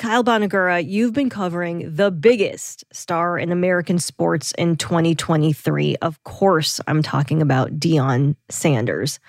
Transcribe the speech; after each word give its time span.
Kyle 0.00 0.24
Bonagura, 0.24 0.82
you've 0.82 1.12
been 1.12 1.28
covering 1.28 1.94
the 1.94 2.10
biggest 2.10 2.84
star 2.90 3.38
in 3.38 3.52
American 3.52 3.98
sports 3.98 4.54
in 4.56 4.76
2023. 4.76 5.96
Of 5.96 6.24
course, 6.24 6.80
I'm 6.88 7.02
talking 7.02 7.42
about 7.42 7.78
Deion 7.78 8.34
Sanders. 8.48 9.20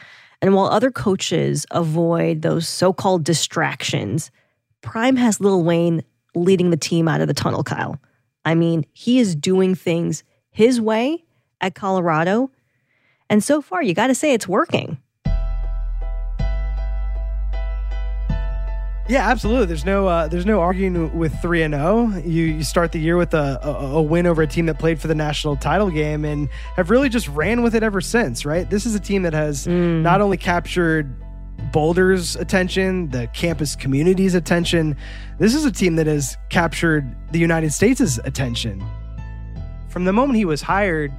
And 0.42 0.56
while 0.56 0.68
other 0.68 0.90
coaches 0.90 1.66
avoid 1.72 2.42
those 2.42 2.70
so 2.70 2.94
called 2.94 3.26
distractions, 3.26 4.32
Prime 4.80 5.18
has 5.18 5.42
Lil 5.42 5.62
Wayne 5.62 6.04
leading 6.36 6.70
the 6.70 6.78
team 6.78 7.10
out 7.10 7.20
of 7.20 7.28
the 7.28 7.34
tunnel, 7.34 7.66
Kyle. 7.66 8.00
I 8.46 8.56
mean, 8.56 8.86
he 8.94 9.20
is 9.20 9.36
doing 9.36 9.76
things 9.76 10.24
his 10.52 10.80
way 10.80 11.26
at 11.60 11.76
Colorado. 11.76 12.50
And 13.30 13.44
so 13.44 13.62
far, 13.62 13.84
you 13.84 13.94
got 13.94 14.08
to 14.08 14.16
say 14.16 14.34
it's 14.34 14.48
working. 14.48 15.00
Yeah, 19.08 19.28
absolutely. 19.28 19.66
There's 19.66 19.86
no 19.86 20.08
uh, 20.08 20.28
there's 20.28 20.46
no 20.46 20.62
arguing 20.62 21.18
with 21.18 21.34
three 21.42 21.64
and 21.64 21.74
zero. 21.74 22.12
Oh. 22.14 22.18
You 22.20 22.46
you 22.46 22.64
start 22.64 22.92
the 22.92 23.00
year 23.00 23.18
with 23.18 23.34
a, 23.34 23.60
a, 23.62 23.98
a 23.98 24.02
win 24.02 24.26
over 24.26 24.42
a 24.42 24.48
team 24.48 24.68
that 24.68 24.80
played 24.80 25.02
for 25.02 25.08
the 25.08 25.16
national 25.16 25.56
title 25.58 25.90
game 25.90 26.24
and 26.24 26.48
have 26.76 26.90
really 26.90 27.10
just 27.10 27.28
ran 27.30 27.64
with 27.64 27.76
it 27.76 27.84
ever 27.84 28.00
since. 28.00 28.46
Right. 28.46 28.70
This 28.70 28.86
is 28.86 28.96
a 28.96 29.00
team 29.00 29.24
that 29.24 29.34
has 29.34 29.68
mm. 29.68 30.02
not 30.02 30.22
only 30.22 30.38
captured 30.38 31.14
Boulder's 31.72 32.36
attention, 32.36 33.10
the 33.10 33.28
campus 33.28 33.76
community's 33.76 34.36
attention. 34.36 34.96
This 35.40 35.56
is 35.56 35.66
a 35.66 35.72
team 35.72 35.96
that 35.96 36.08
has 36.08 36.38
captured 36.50 37.06
the 37.32 37.40
United 37.40 37.72
States' 37.72 38.20
attention. 38.24 38.84
From 39.90 40.06
the 40.06 40.14
moment 40.14 40.38
he 40.38 40.46
was 40.46 40.62
hired, 40.62 41.12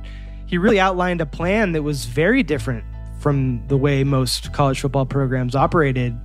he 0.46 0.58
really 0.58 0.80
outlined 0.80 1.20
a 1.20 1.26
plan 1.26 1.72
that 1.72 1.82
was 1.82 2.06
very 2.06 2.42
different 2.42 2.84
from 3.20 3.66
the 3.68 3.76
way 3.76 4.02
most 4.04 4.52
college 4.52 4.80
football 4.80 5.06
programs 5.06 5.54
operated 5.54 6.18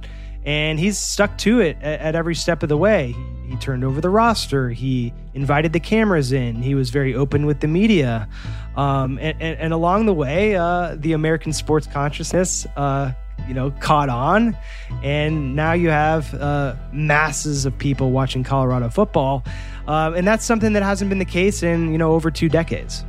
and 0.48 0.80
he's 0.80 0.98
stuck 0.98 1.38
to 1.38 1.60
it 1.60 1.78
at, 1.82 2.00
at 2.00 2.16
every 2.16 2.34
step 2.34 2.64
of 2.64 2.70
the 2.70 2.78
way. 2.78 3.12
He, 3.12 3.52
he, 3.52 3.56
turned 3.58 3.84
over 3.84 4.00
the 4.00 4.10
roster. 4.10 4.70
He 4.70 5.14
invited 5.34 5.74
the 5.74 5.80
cameras 5.80 6.32
in. 6.32 6.62
He 6.62 6.74
was 6.74 6.90
very 6.90 7.14
open 7.14 7.46
with 7.46 7.60
the 7.60 7.68
media, 7.68 8.30
um, 8.78 9.20
and, 9.20 9.40
and, 9.42 9.60
and, 9.60 9.74
along 9.74 10.06
the 10.06 10.14
way, 10.14 10.56
uh, 10.56 10.96
the 10.98 11.12
American 11.12 11.52
sports 11.52 11.86
consciousness, 11.86 12.66
uh, 12.78 13.12
you 13.48 13.54
know, 13.54 13.72
caught 13.82 14.08
on, 14.10 14.58
and 15.04 15.56
now 15.56 15.74
you 15.74 15.90
have 15.90 16.34
uh, 16.34 16.76
masses 16.94 17.66
of 17.66 17.78
people 17.78 18.12
watching 18.12 18.44
Colorado 18.44 18.90
football, 18.90 19.44
um, 19.88 20.16
and 20.16 20.26
that's 20.26 20.46
something 20.46 20.74
that 20.74 20.84
hasn't 20.84 21.10
been 21.10 21.20
the 21.20 21.26
case 21.26 21.62
in 21.62 21.92
you 21.92 21.98
know 21.98 22.14
over 22.14 22.32
two 22.32 22.48
decades. 22.48 23.04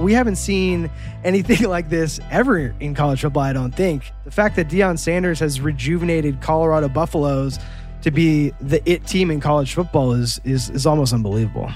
We 0.00 0.12
haven't 0.12 0.36
seen 0.36 0.90
anything 1.22 1.62
like 1.68 1.88
this 1.88 2.20
ever 2.30 2.74
in 2.80 2.94
college 2.94 3.20
football, 3.20 3.42
I 3.42 3.52
don't 3.52 3.74
think. 3.74 4.10
The 4.24 4.30
fact 4.30 4.56
that 4.56 4.68
Deion 4.68 4.98
Sanders 4.98 5.40
has 5.40 5.60
rejuvenated 5.60 6.40
Colorado 6.40 6.88
Buffaloes 6.88 7.58
to 8.02 8.10
be 8.10 8.50
the 8.60 8.82
it 8.88 9.06
team 9.06 9.30
in 9.30 9.40
college 9.40 9.74
football 9.74 10.12
is 10.12 10.40
is, 10.44 10.70
is 10.70 10.86
almost 10.86 11.12
unbelievable. 11.12 11.70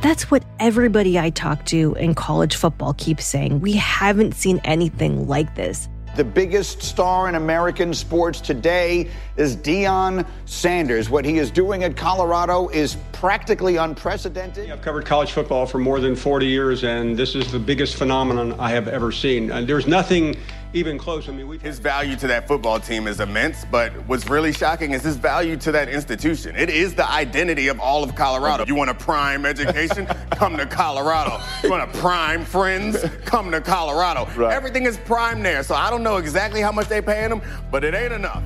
That's 0.00 0.30
what 0.30 0.42
everybody 0.58 1.18
I 1.18 1.28
talk 1.28 1.66
to 1.66 1.94
in 1.94 2.14
college 2.14 2.56
football 2.56 2.94
keeps 2.94 3.26
saying. 3.26 3.60
We 3.60 3.72
haven't 3.72 4.34
seen 4.34 4.58
anything 4.64 5.28
like 5.28 5.54
this. 5.56 5.90
The 6.16 6.24
biggest 6.24 6.82
star 6.82 7.28
in 7.28 7.36
American 7.36 7.94
sports 7.94 8.40
today 8.40 9.08
is 9.36 9.56
Deion 9.56 10.26
Sanders. 10.44 11.08
What 11.08 11.24
he 11.24 11.38
is 11.38 11.52
doing 11.52 11.84
at 11.84 11.96
Colorado 11.96 12.68
is 12.68 12.96
practically 13.12 13.76
unprecedented. 13.76 14.68
I've 14.72 14.82
covered 14.82 15.06
college 15.06 15.30
football 15.30 15.66
for 15.66 15.78
more 15.78 16.00
than 16.00 16.16
40 16.16 16.46
years, 16.46 16.82
and 16.82 17.16
this 17.16 17.36
is 17.36 17.52
the 17.52 17.60
biggest 17.60 17.94
phenomenon 17.94 18.58
I 18.58 18.70
have 18.70 18.88
ever 18.88 19.12
seen. 19.12 19.52
And 19.52 19.68
there's 19.68 19.86
nothing 19.86 20.36
even 20.72 20.98
close. 20.98 21.28
I 21.28 21.32
mean, 21.32 21.48
we 21.48 21.58
his 21.58 21.78
value 21.78 22.16
to 22.16 22.26
that 22.28 22.46
football 22.46 22.80
team 22.80 23.06
is 23.06 23.20
immense, 23.20 23.64
but 23.70 23.92
what's 24.06 24.28
really 24.28 24.52
shocking 24.52 24.92
is 24.92 25.02
his 25.02 25.16
value 25.16 25.56
to 25.58 25.72
that 25.72 25.88
institution. 25.88 26.56
It 26.56 26.70
is 26.70 26.94
the 26.94 27.10
identity 27.10 27.68
of 27.68 27.80
all 27.80 28.04
of 28.04 28.14
Colorado. 28.14 28.64
You 28.66 28.74
want 28.74 28.90
a 28.90 28.94
prime 28.94 29.44
education? 29.44 30.06
come 30.32 30.56
to 30.56 30.66
Colorado. 30.66 31.40
You 31.62 31.70
want 31.70 31.94
a 31.94 31.98
prime 31.98 32.44
friends? 32.44 33.04
Come 33.24 33.50
to 33.50 33.60
Colorado. 33.60 34.26
Right. 34.36 34.52
Everything 34.52 34.86
is 34.86 34.98
prime 34.98 35.42
there, 35.42 35.62
so 35.62 35.74
I 35.74 35.90
don't 35.90 36.02
know 36.02 36.16
exactly 36.18 36.60
how 36.60 36.72
much 36.72 36.88
they're 36.88 37.02
paying 37.02 37.30
him, 37.30 37.42
but 37.70 37.84
it 37.84 37.94
ain't 37.94 38.12
enough. 38.12 38.42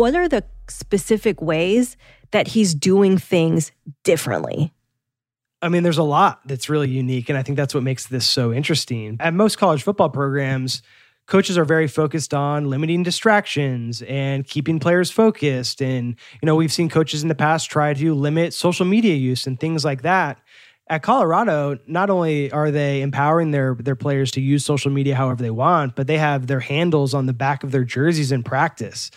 What 0.00 0.14
are 0.14 0.30
the 0.30 0.44
specific 0.66 1.42
ways 1.42 1.98
that 2.30 2.48
he's 2.48 2.72
doing 2.72 3.18
things 3.18 3.70
differently? 4.02 4.72
I 5.60 5.68
mean, 5.68 5.82
there's 5.82 5.98
a 5.98 6.02
lot 6.02 6.40
that's 6.46 6.70
really 6.70 6.88
unique. 6.88 7.28
And 7.28 7.36
I 7.36 7.42
think 7.42 7.58
that's 7.58 7.74
what 7.74 7.82
makes 7.82 8.06
this 8.06 8.26
so 8.26 8.50
interesting. 8.50 9.18
At 9.20 9.34
most 9.34 9.58
college 9.58 9.82
football 9.82 10.08
programs, 10.08 10.80
coaches 11.26 11.58
are 11.58 11.66
very 11.66 11.86
focused 11.86 12.32
on 12.32 12.70
limiting 12.70 13.02
distractions 13.02 14.00
and 14.00 14.46
keeping 14.46 14.78
players 14.78 15.10
focused. 15.10 15.82
And, 15.82 16.16
you 16.40 16.46
know, 16.46 16.56
we've 16.56 16.72
seen 16.72 16.88
coaches 16.88 17.20
in 17.20 17.28
the 17.28 17.34
past 17.34 17.70
try 17.70 17.92
to 17.92 18.14
limit 18.14 18.54
social 18.54 18.86
media 18.86 19.16
use 19.16 19.46
and 19.46 19.60
things 19.60 19.84
like 19.84 20.00
that. 20.00 20.38
At 20.88 21.02
Colorado, 21.02 21.78
not 21.86 22.08
only 22.08 22.50
are 22.52 22.70
they 22.70 23.02
empowering 23.02 23.50
their 23.50 23.74
their 23.74 23.96
players 23.96 24.30
to 24.30 24.40
use 24.40 24.64
social 24.64 24.90
media 24.90 25.14
however 25.14 25.42
they 25.42 25.50
want, 25.50 25.94
but 25.94 26.06
they 26.06 26.16
have 26.16 26.46
their 26.46 26.60
handles 26.60 27.12
on 27.12 27.26
the 27.26 27.34
back 27.34 27.64
of 27.64 27.70
their 27.70 27.84
jerseys 27.84 28.32
in 28.32 28.42
practice. 28.42 29.10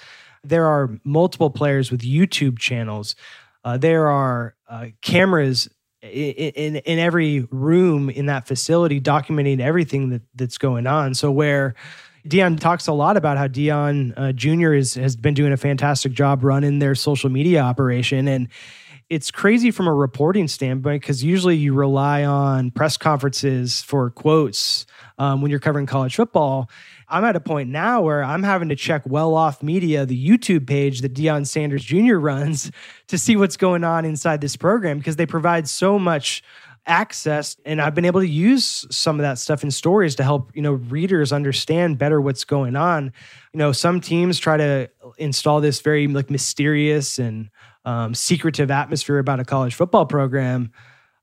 There 0.44 0.66
are 0.68 0.90
multiple 1.04 1.50
players 1.50 1.92
with 1.92 2.02
YouTube 2.02 2.60
channels. 2.60 3.16
Uh, 3.64 3.78
there 3.78 4.08
are 4.08 4.56
uh, 4.68 4.88
cameras 5.02 5.70
in, 6.02 6.10
in, 6.10 6.76
in 6.78 7.00
every 7.00 7.48
room 7.52 8.10
in 8.10 8.26
that 8.26 8.48
facility 8.48 9.00
documenting 9.00 9.60
everything 9.60 10.10
that, 10.10 10.22
that's 10.36 10.58
going 10.58 10.86
on. 10.86 11.14
So 11.14 11.32
where 11.32 11.76
Deion 12.28 12.60
talks 12.60 12.88
a 12.88 12.94
lot 12.94 13.18
about 13.18 13.38
how 13.38 13.48
Deion 13.48 14.14
uh, 14.16 14.32
Jr. 14.34 14.74
Is, 14.74 14.96
has 14.96 15.16
been 15.16 15.34
doing 15.34 15.52
a 15.52 15.58
fantastic 15.58 16.14
job 16.14 16.44
running 16.44 16.80
their 16.80 16.96
social 16.96 17.30
media 17.30 17.62
operation. 17.62 18.28
And 18.28 18.48
it's 19.10 19.30
crazy 19.30 19.72
from 19.72 19.88
a 19.88 19.94
reporting 19.94 20.48
standpoint 20.48 21.02
because 21.02 21.24
usually 21.24 21.58
you 21.58 21.74
rely 21.74 22.24
on 22.24 22.72
press 22.72 22.98
conferences 22.98 23.82
for 23.82 24.10
quotes 24.10 24.86
um, 25.18 25.42
when 25.42 25.52
you're 25.52 25.60
covering 25.60 25.86
college 25.86 26.16
football. 26.16 26.70
I'm 27.14 27.26
at 27.26 27.36
a 27.36 27.40
point 27.40 27.70
now 27.70 28.02
where 28.02 28.24
I'm 28.24 28.42
having 28.42 28.70
to 28.70 28.76
check 28.76 29.04
Well 29.06 29.36
Off 29.36 29.62
Media, 29.62 30.04
the 30.04 30.28
YouTube 30.28 30.66
page 30.66 31.02
that 31.02 31.14
Deion 31.14 31.46
Sanders 31.46 31.84
Jr. 31.84 32.16
runs, 32.16 32.72
to 33.08 33.20
see 33.20 33.36
what's 33.36 33.56
going 33.56 33.84
on 33.84 34.04
inside 34.04 34.42
this 34.42 34.56
program 34.56 34.98
because 34.98 35.16
they 35.16 35.28
provide 35.28 35.68
so 35.68 36.00
much 36.00 36.42
access 36.88 37.56
and 37.66 37.80
I've 37.80 37.94
been 37.94 38.06
able 38.06 38.22
to 38.22 38.28
use 38.28 38.88
some 38.90 39.20
of 39.20 39.22
that 39.22 39.38
stuff 39.38 39.64
in 39.64 39.70
stories 39.70 40.16
to 40.16 40.24
help, 40.24 40.52
you 40.56 40.64
know, 40.64 40.74
readers 40.74 41.32
understand 41.32 42.00
better 42.00 42.20
what's 42.20 42.46
going 42.46 42.76
on. 42.76 43.14
You 43.54 43.60
know, 43.60 43.72
some 43.74 44.02
teams 44.02 44.40
try 44.40 44.58
to 44.58 44.90
install 45.20 45.62
this 45.62 45.82
very 45.82 46.08
like 46.08 46.32
mysterious 46.32 47.20
and 47.20 47.52
um, 47.86 48.16
secretive 48.16 48.72
atmosphere 48.72 49.20
about 49.20 49.40
a 49.40 49.46
college 49.46 49.76
football 49.76 50.08
program. 50.08 50.72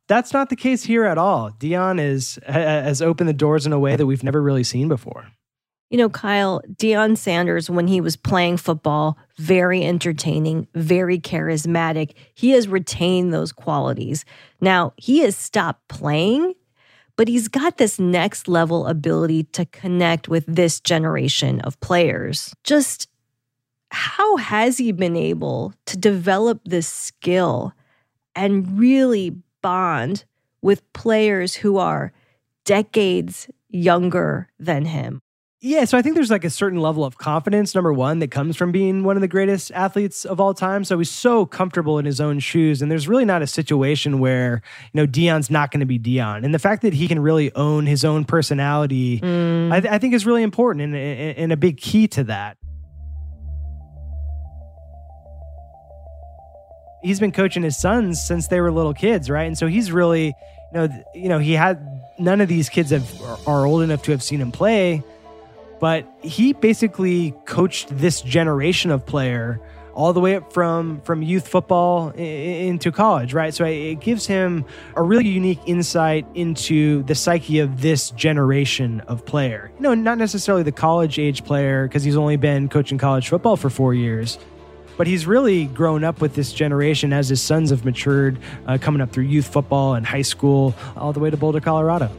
That's 0.06 0.32
not 0.32 0.50
the 0.50 0.56
case 0.56 0.84
here 0.84 1.04
at 1.04 1.18
all. 1.18 1.50
Deion 1.50 2.00
is 2.00 2.38
has 2.46 3.02
opened 3.02 3.28
the 3.28 3.34
doors 3.34 3.66
in 3.66 3.72
a 3.72 3.78
way 3.78 3.96
that 3.96 4.06
we've 4.06 4.22
never 4.22 4.40
really 4.40 4.64
seen 4.64 4.86
before. 4.86 5.26
You 5.90 5.98
know, 5.98 6.08
Kyle, 6.08 6.62
Deion 6.76 7.18
Sanders, 7.18 7.68
when 7.68 7.88
he 7.88 8.00
was 8.00 8.16
playing 8.16 8.58
football, 8.58 9.18
very 9.38 9.84
entertaining, 9.84 10.68
very 10.72 11.18
charismatic. 11.18 12.12
He 12.32 12.50
has 12.50 12.68
retained 12.68 13.34
those 13.34 13.50
qualities. 13.50 14.24
Now, 14.60 14.92
he 14.96 15.18
has 15.20 15.36
stopped 15.36 15.88
playing, 15.88 16.54
but 17.16 17.26
he's 17.26 17.48
got 17.48 17.76
this 17.76 17.98
next 17.98 18.46
level 18.46 18.86
ability 18.86 19.44
to 19.52 19.66
connect 19.66 20.28
with 20.28 20.46
this 20.46 20.78
generation 20.78 21.60
of 21.62 21.78
players. 21.80 22.54
Just 22.62 23.08
how 23.90 24.36
has 24.36 24.78
he 24.78 24.92
been 24.92 25.16
able 25.16 25.74
to 25.86 25.96
develop 25.96 26.60
this 26.64 26.86
skill 26.86 27.72
and 28.36 28.78
really 28.78 29.36
bond 29.60 30.24
with 30.62 30.92
players 30.92 31.56
who 31.56 31.78
are 31.78 32.12
decades 32.64 33.50
younger 33.68 34.48
than 34.60 34.84
him? 34.84 35.20
Yeah, 35.62 35.84
so 35.84 35.98
I 35.98 36.02
think 36.02 36.14
there's 36.14 36.30
like 36.30 36.44
a 36.44 36.50
certain 36.50 36.80
level 36.80 37.04
of 37.04 37.18
confidence, 37.18 37.74
number 37.74 37.92
one, 37.92 38.20
that 38.20 38.30
comes 38.30 38.56
from 38.56 38.72
being 38.72 39.04
one 39.04 39.18
of 39.18 39.20
the 39.20 39.28
greatest 39.28 39.70
athletes 39.72 40.24
of 40.24 40.40
all 40.40 40.54
time. 40.54 40.84
So 40.84 40.96
he's 40.96 41.10
so 41.10 41.44
comfortable 41.44 41.98
in 41.98 42.06
his 42.06 42.18
own 42.18 42.38
shoes. 42.38 42.80
And 42.80 42.90
there's 42.90 43.06
really 43.06 43.26
not 43.26 43.42
a 43.42 43.46
situation 43.46 44.20
where, 44.20 44.62
you 44.94 45.02
know, 45.02 45.06
Deion's 45.06 45.50
not 45.50 45.70
going 45.70 45.80
to 45.80 45.86
be 45.86 45.98
Deion. 45.98 46.46
And 46.46 46.54
the 46.54 46.58
fact 46.58 46.80
that 46.80 46.94
he 46.94 47.06
can 47.06 47.18
really 47.18 47.54
own 47.54 47.84
his 47.84 48.06
own 48.06 48.24
personality, 48.24 49.20
mm. 49.20 49.70
I, 49.70 49.80
th- 49.80 49.92
I, 49.92 49.98
think 49.98 50.14
is 50.14 50.24
really 50.24 50.42
important 50.42 50.94
and, 50.94 50.96
and 50.96 51.52
a 51.52 51.58
big 51.58 51.76
key 51.76 52.08
to 52.08 52.24
that. 52.24 52.56
He's 57.02 57.20
been 57.20 57.32
coaching 57.32 57.62
his 57.62 57.78
sons 57.78 58.26
since 58.26 58.48
they 58.48 58.62
were 58.62 58.72
little 58.72 58.94
kids, 58.94 59.28
right? 59.28 59.44
And 59.44 59.58
so 59.58 59.66
he's 59.66 59.92
really, 59.92 60.28
you 60.28 60.34
know, 60.72 61.04
you 61.14 61.28
know, 61.28 61.38
he 61.38 61.52
had 61.52 61.86
none 62.18 62.40
of 62.40 62.48
these 62.48 62.70
kids 62.70 62.90
have 62.90 63.20
are 63.46 63.66
old 63.66 63.82
enough 63.82 64.02
to 64.04 64.10
have 64.12 64.22
seen 64.22 64.40
him 64.40 64.52
play 64.52 65.04
but 65.80 66.06
he 66.22 66.52
basically 66.52 67.34
coached 67.46 67.88
this 67.90 68.20
generation 68.20 68.90
of 68.90 69.04
player 69.06 69.60
all 69.94 70.12
the 70.12 70.20
way 70.20 70.36
up 70.36 70.52
from 70.52 71.00
from 71.02 71.22
youth 71.22 71.48
football 71.48 72.10
into 72.10 72.92
college, 72.92 73.34
right? 73.34 73.52
So 73.52 73.64
it 73.64 74.00
gives 74.00 74.26
him 74.26 74.64
a 74.94 75.02
really 75.02 75.28
unique 75.28 75.60
insight 75.66 76.26
into 76.34 77.02
the 77.04 77.14
psyche 77.14 77.58
of 77.58 77.80
this 77.80 78.10
generation 78.10 79.00
of 79.08 79.24
player. 79.24 79.70
You 79.76 79.82
know, 79.82 79.94
not 79.94 80.18
necessarily 80.18 80.62
the 80.62 80.72
college 80.72 81.18
age 81.18 81.44
player 81.44 81.88
because 81.88 82.04
he's 82.04 82.16
only 82.16 82.36
been 82.36 82.68
coaching 82.68 82.98
college 82.98 83.28
football 83.28 83.56
for 83.56 83.70
four 83.70 83.94
years. 83.94 84.38
But 84.96 85.06
he's 85.06 85.26
really 85.26 85.64
grown 85.64 86.04
up 86.04 86.20
with 86.20 86.34
this 86.34 86.52
generation 86.52 87.12
as 87.14 87.30
his 87.30 87.40
sons 87.40 87.70
have 87.70 87.86
matured, 87.86 88.38
uh, 88.66 88.76
coming 88.78 89.00
up 89.00 89.10
through 89.12 89.24
youth 89.24 89.46
football 89.46 89.94
and 89.94 90.04
high 90.04 90.20
school, 90.20 90.74
all 90.94 91.14
the 91.14 91.20
way 91.20 91.30
to 91.30 91.38
Boulder, 91.38 91.60
Colorado. 91.60 92.10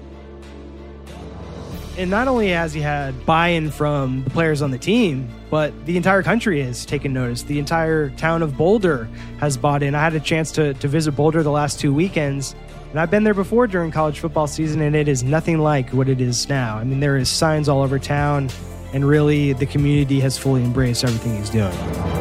And 1.97 2.09
not 2.09 2.27
only 2.27 2.49
has 2.49 2.73
he 2.73 2.81
had 2.81 3.25
buy 3.25 3.49
in 3.49 3.69
from 3.69 4.23
the 4.23 4.29
players 4.29 4.61
on 4.61 4.71
the 4.71 4.77
team, 4.77 5.29
but 5.49 5.73
the 5.85 5.97
entire 5.97 6.23
country 6.23 6.61
has 6.63 6.85
taken 6.85 7.11
notice. 7.13 7.43
The 7.43 7.59
entire 7.59 8.09
town 8.11 8.41
of 8.41 8.57
Boulder 8.57 9.09
has 9.39 9.57
bought 9.57 9.83
in. 9.83 9.93
I 9.93 10.01
had 10.01 10.15
a 10.15 10.19
chance 10.19 10.51
to, 10.53 10.73
to 10.75 10.88
visit 10.88 11.11
Boulder 11.11 11.43
the 11.43 11.51
last 11.51 11.79
two 11.79 11.93
weekends, 11.93 12.55
and 12.91 12.99
I've 12.99 13.11
been 13.11 13.23
there 13.23 13.33
before 13.33 13.67
during 13.67 13.91
college 13.91 14.19
football 14.19 14.47
season, 14.47 14.81
and 14.81 14.95
it 14.95 15.07
is 15.07 15.23
nothing 15.23 15.59
like 15.59 15.89
what 15.91 16.09
it 16.09 16.21
is 16.21 16.49
now. 16.49 16.77
I 16.77 16.83
mean, 16.83 16.99
there 16.99 17.17
is 17.17 17.29
signs 17.29 17.69
all 17.69 17.81
over 17.81 17.99
town, 17.99 18.49
and 18.94 19.05
really 19.05 19.53
the 19.53 19.65
community 19.65 20.19
has 20.21 20.37
fully 20.37 20.63
embraced 20.63 21.03
everything 21.03 21.37
he's 21.37 21.49
doing. 21.49 22.20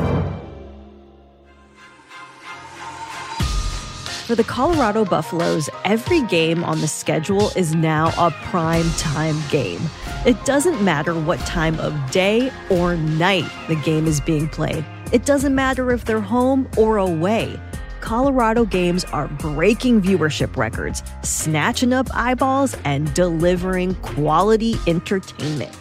For 4.30 4.36
the 4.36 4.44
Colorado 4.44 5.04
Buffaloes, 5.04 5.68
every 5.84 6.22
game 6.22 6.62
on 6.62 6.80
the 6.80 6.86
schedule 6.86 7.50
is 7.56 7.74
now 7.74 8.12
a 8.16 8.30
prime 8.30 8.88
time 8.90 9.36
game. 9.50 9.80
It 10.24 10.44
doesn't 10.44 10.84
matter 10.84 11.18
what 11.18 11.40
time 11.40 11.76
of 11.80 12.12
day 12.12 12.52
or 12.70 12.96
night 12.96 13.50
the 13.66 13.74
game 13.74 14.06
is 14.06 14.20
being 14.20 14.46
played. 14.48 14.86
It 15.10 15.26
doesn't 15.26 15.52
matter 15.52 15.90
if 15.90 16.04
they're 16.04 16.20
home 16.20 16.70
or 16.76 16.98
away. 16.98 17.60
Colorado 18.02 18.64
games 18.64 19.04
are 19.06 19.26
breaking 19.26 20.00
viewership 20.00 20.56
records, 20.56 21.02
snatching 21.22 21.92
up 21.92 22.06
eyeballs, 22.14 22.76
and 22.84 23.12
delivering 23.14 23.96
quality 23.96 24.76
entertainment. 24.86 25.76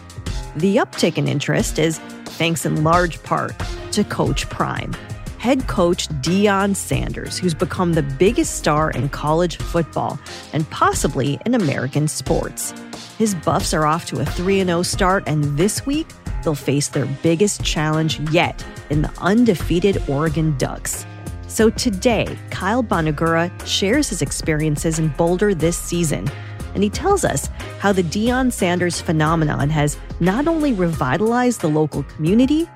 The 0.56 0.78
uptick 0.78 1.18
in 1.18 1.28
interest 1.28 1.78
is 1.78 2.00
thanks 2.24 2.66
in 2.66 2.82
large 2.82 3.22
part 3.22 3.54
to 3.92 4.02
Coach 4.02 4.50
Prime 4.50 4.92
head 5.40 5.66
coach 5.66 6.06
Deion 6.20 6.76
Sanders, 6.76 7.38
who's 7.38 7.54
become 7.54 7.94
the 7.94 8.02
biggest 8.02 8.56
star 8.56 8.90
in 8.90 9.08
college 9.08 9.56
football 9.56 10.20
and 10.52 10.68
possibly 10.68 11.40
in 11.46 11.54
American 11.54 12.08
sports. 12.08 12.74
His 13.16 13.34
Buffs 13.34 13.72
are 13.72 13.86
off 13.86 14.04
to 14.06 14.20
a 14.20 14.24
3 14.26 14.62
0 14.64 14.82
start, 14.82 15.24
and 15.26 15.42
this 15.56 15.86
week 15.86 16.08
they'll 16.44 16.54
face 16.54 16.88
their 16.88 17.06
biggest 17.22 17.64
challenge 17.64 18.20
yet 18.30 18.62
in 18.90 19.00
the 19.00 19.12
undefeated 19.16 20.02
Oregon 20.10 20.54
Ducks. 20.58 21.06
So 21.48 21.70
today, 21.70 22.38
Kyle 22.50 22.84
Bonagura 22.84 23.50
shares 23.66 24.10
his 24.10 24.20
experiences 24.20 24.98
in 24.98 25.08
Boulder 25.08 25.54
this 25.54 25.78
season, 25.78 26.30
and 26.74 26.82
he 26.82 26.90
tells 26.90 27.24
us 27.24 27.48
how 27.78 27.92
the 27.92 28.02
Deion 28.02 28.52
Sanders 28.52 29.00
phenomenon 29.00 29.70
has 29.70 29.96
not 30.20 30.46
only 30.46 30.74
revitalized 30.74 31.62
the 31.62 31.68
local 31.68 32.02
community, 32.02 32.68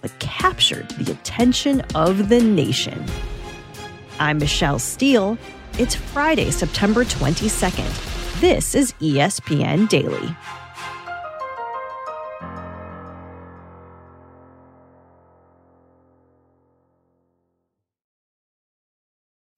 but 0.00 0.18
captured 0.18 0.88
the 0.90 1.12
attention 1.12 1.80
of 1.94 2.28
the 2.28 2.40
nation. 2.40 3.04
I'm 4.18 4.38
Michelle 4.38 4.78
Steele. 4.78 5.38
It's 5.78 5.94
Friday, 5.94 6.50
September 6.50 7.04
22nd. 7.04 8.40
This 8.40 8.74
is 8.74 8.92
ESPN 8.94 9.88
Daily. 9.88 10.36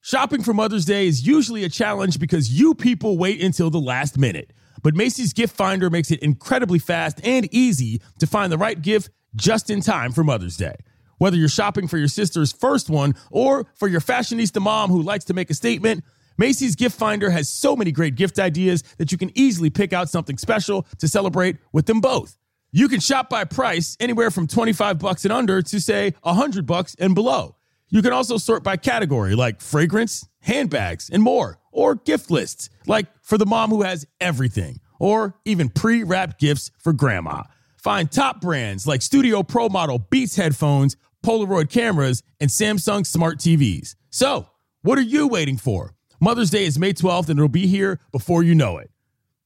Shopping 0.05 0.43
for 0.43 0.53
Mother's 0.53 0.85
Day 0.85 1.06
is 1.06 1.27
usually 1.27 1.65
a 1.65 1.71
challenge 1.71 2.19
because 2.19 2.50
you 2.50 2.75
people 2.75 3.17
wait 3.17 3.41
until 3.43 3.71
the 3.71 3.81
last 3.81 4.19
minute. 4.19 4.53
But 4.83 4.94
Macy's 4.94 5.33
Gift 5.33 5.56
Finder 5.56 5.89
makes 5.89 6.11
it 6.11 6.21
incredibly 6.21 6.79
fast 6.79 7.19
and 7.25 7.49
easy 7.50 8.03
to 8.19 8.27
find 8.27 8.53
the 8.53 8.59
right 8.59 8.81
gift 8.81 9.09
just 9.34 9.70
in 9.70 9.81
time 9.81 10.12
for 10.12 10.25
Mother's 10.25 10.56
Day. 10.56 10.76
Whether 11.19 11.37
you're 11.37 11.49
shopping 11.49 11.87
for 11.87 11.99
your 11.99 12.08
sister's 12.08 12.52
first 12.52 12.90
one 12.90 13.14
or 13.31 13.67
for 13.75 13.88
your 13.88 14.00
fashionista 14.00 14.61
mom 14.61 14.90
who 14.90 15.02
likes 15.02 15.25
to 15.26 15.34
make 15.34 15.50
a 15.50 15.55
statement, 15.55 16.05
Macy's 16.37 16.75
Gift 16.75 16.99
Finder 16.99 17.31
has 17.31 17.49
so 17.49 17.76
many 17.76 17.93
great 17.93 18.17
gift 18.17 18.38
ideas 18.38 18.82
that 18.99 19.12
you 19.12 19.19
can 19.19 19.31
easily 19.38 19.70
pick 19.70 19.93
out 19.93 20.08
something 20.08 20.37
special 20.38 20.87
to 20.99 21.06
celebrate 21.06 21.58
with 21.73 21.87
them 21.87 22.00
both. 22.00 22.37
You 22.73 22.88
can 22.88 23.00
shop 23.00 23.29
by 23.29 23.44
price 23.44 23.96
anywhere 24.00 24.31
from 24.31 24.46
25 24.46 24.99
bucks 24.99 25.25
and 25.25 25.32
under 25.32 25.61
to 25.61 25.81
say 25.81 26.14
100 26.23 26.67
bucks 26.67 26.96
and 26.99 27.14
below. 27.14 27.56
You 27.90 28.00
can 28.00 28.12
also 28.14 28.38
sort 28.38 28.64
by 28.64 28.79
category 28.79 29.34
like 29.34 29.61
fragrance, 29.61 30.26
handbags, 30.40 31.11
and 31.11 31.23
more, 31.23 31.58
or 31.70 31.94
gift 31.94 32.31
lists 32.31 32.70
like 32.87 33.06
for 33.23 33.37
the 33.37 33.44
mom 33.44 33.69
who 33.69 33.82
has 33.82 34.06
everything, 34.20 34.81
or 34.99 35.37
even 35.44 35.69
pre-wrapped 35.69 36.40
gifts 36.40 36.70
for 36.79 36.94
grandma. 36.94 37.43
Find 37.82 38.12
top 38.12 38.40
brands 38.40 38.87
like 38.87 39.02
Studio 39.02 39.43
Pro 39.43 39.69
Model 39.69 39.99
Beats 39.99 40.37
headphones, 40.37 40.96
Polaroid 41.25 41.69
cameras, 41.69 42.23
and 42.38 42.49
Samsung 42.49 43.05
smart 43.05 43.38
TVs. 43.38 43.96
So, 44.08 44.46
what 44.82 44.99
are 44.99 45.02
you 45.02 45.26
waiting 45.26 45.56
for? 45.56 45.94
Mother's 46.20 46.50
Day 46.50 46.64
is 46.64 46.79
May 46.79 46.93
12th 46.93 47.29
and 47.29 47.40
it'll 47.40 47.49
be 47.49 47.67
here 47.67 47.99
before 48.12 48.44
you 48.44 48.55
know 48.55 48.79
it. 48.79 48.93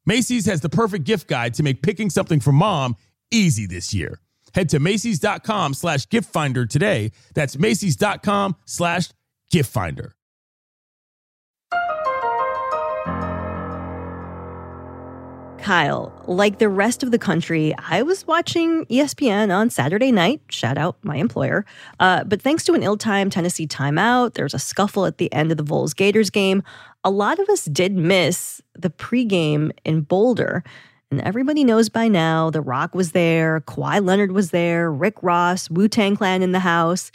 Macy's 0.04 0.44
has 0.44 0.60
the 0.60 0.68
perfect 0.68 1.04
gift 1.04 1.28
guide 1.28 1.54
to 1.54 1.62
make 1.62 1.80
picking 1.80 2.10
something 2.10 2.38
for 2.38 2.52
mom 2.52 2.96
easy 3.30 3.64
this 3.66 3.94
year. 3.94 4.20
Head 4.54 4.68
to 4.68 4.80
Macy's.com 4.80 5.72
slash 5.72 6.06
gift 6.08 6.30
finder 6.30 6.66
today. 6.66 7.12
That's 7.34 7.58
Macy's.com 7.58 8.56
slash 8.66 9.08
gift 9.50 9.72
finder. 9.72 10.15
Kyle, 15.66 16.12
like 16.28 16.58
the 16.58 16.68
rest 16.68 17.02
of 17.02 17.10
the 17.10 17.18
country, 17.18 17.74
I 17.76 18.02
was 18.02 18.24
watching 18.24 18.86
ESPN 18.86 19.52
on 19.52 19.68
Saturday 19.68 20.12
night. 20.12 20.40
Shout 20.48 20.78
out 20.78 20.96
my 21.02 21.16
employer. 21.16 21.66
Uh, 21.98 22.22
but 22.22 22.40
thanks 22.40 22.62
to 22.66 22.74
an 22.74 22.84
ill 22.84 22.96
timed 22.96 23.32
Tennessee 23.32 23.66
timeout, 23.66 24.34
there's 24.34 24.54
a 24.54 24.60
scuffle 24.60 25.06
at 25.06 25.18
the 25.18 25.32
end 25.32 25.50
of 25.50 25.56
the 25.56 25.64
Vols 25.64 25.92
Gators 25.92 26.30
game. 26.30 26.62
A 27.02 27.10
lot 27.10 27.40
of 27.40 27.48
us 27.48 27.64
did 27.64 27.96
miss 27.96 28.62
the 28.78 28.90
pregame 28.90 29.72
in 29.84 30.02
Boulder. 30.02 30.62
And 31.10 31.20
everybody 31.22 31.64
knows 31.64 31.88
by 31.88 32.06
now 32.06 32.48
The 32.48 32.60
Rock 32.60 32.94
was 32.94 33.10
there, 33.10 33.60
Kawhi 33.62 34.06
Leonard 34.06 34.30
was 34.30 34.52
there, 34.52 34.92
Rick 34.92 35.16
Ross, 35.20 35.68
Wu 35.68 35.88
Tang 35.88 36.14
Clan 36.14 36.42
in 36.42 36.52
the 36.52 36.60
house. 36.60 37.10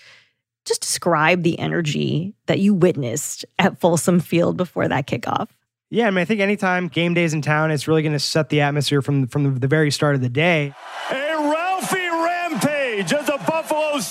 Just 0.66 0.82
describe 0.82 1.44
the 1.44 1.58
energy 1.58 2.34
that 2.48 2.60
you 2.60 2.74
witnessed 2.74 3.46
at 3.60 3.80
Folsom 3.80 4.20
Field 4.20 4.58
before 4.58 4.90
that 4.90 5.08
kickoff. 5.08 5.48
Yeah, 5.94 6.08
I 6.08 6.10
mean, 6.12 6.20
I 6.20 6.26
think 6.26 6.40
anytime 6.40 6.88
game 6.88 7.14
days 7.14 7.34
in 7.34 7.42
town, 7.42 7.70
it's 7.70 7.86
really 7.86 8.02
going 8.02 8.14
to 8.14 8.20
set 8.20 8.48
the 8.48 8.62
atmosphere 8.62 9.02
from 9.02 9.28
from 9.28 9.60
the 9.60 9.68
very 9.68 9.92
start 9.92 10.16
of 10.16 10.22
the 10.22 10.30
day. 10.30 10.74
A 11.10 11.14
Ralphie 11.14 11.98
rampage 11.98 13.12
as 13.12 13.26
the 13.26 13.38
Buffalo's 13.46 14.08